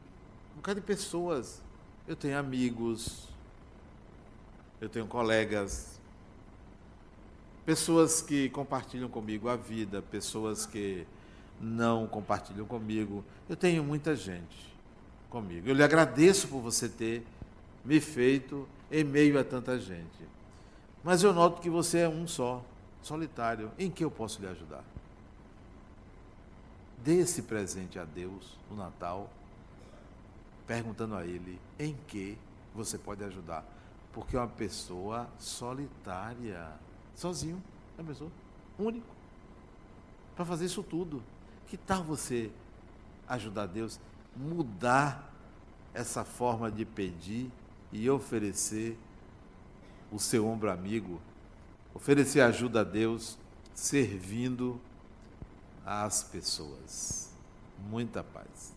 [0.52, 1.60] um bocado de pessoas.
[2.06, 3.28] Eu tenho amigos,
[4.80, 5.98] eu tenho colegas,
[7.64, 11.04] pessoas que compartilham comigo a vida, pessoas que
[11.60, 13.24] não compartilham comigo.
[13.48, 14.72] Eu tenho muita gente
[15.28, 15.68] comigo.
[15.68, 17.26] Eu lhe agradeço por você ter
[17.84, 20.28] me feito em meio a tanta gente.
[21.02, 22.64] Mas eu noto que você é um só,
[23.02, 23.70] solitário.
[23.78, 24.84] Em que eu posso lhe ajudar?
[27.04, 29.30] Dê esse presente a Deus no Natal
[30.66, 32.36] perguntando a ele em que
[32.74, 33.64] você pode ajudar.
[34.12, 36.72] Porque é uma pessoa solitária,
[37.14, 37.62] sozinho,
[37.96, 38.30] é uma pessoa
[38.78, 39.06] único,
[40.34, 41.22] para fazer isso tudo.
[41.66, 42.50] Que tal você
[43.28, 44.00] ajudar Deus,
[44.34, 45.32] mudar
[45.92, 47.50] essa forma de pedir
[47.92, 48.98] e oferecer
[50.12, 51.20] o seu ombro amigo,
[51.96, 53.38] oferecer ajuda a Deus,
[53.74, 54.78] servindo
[55.84, 57.32] às pessoas.
[57.88, 58.75] Muita paz.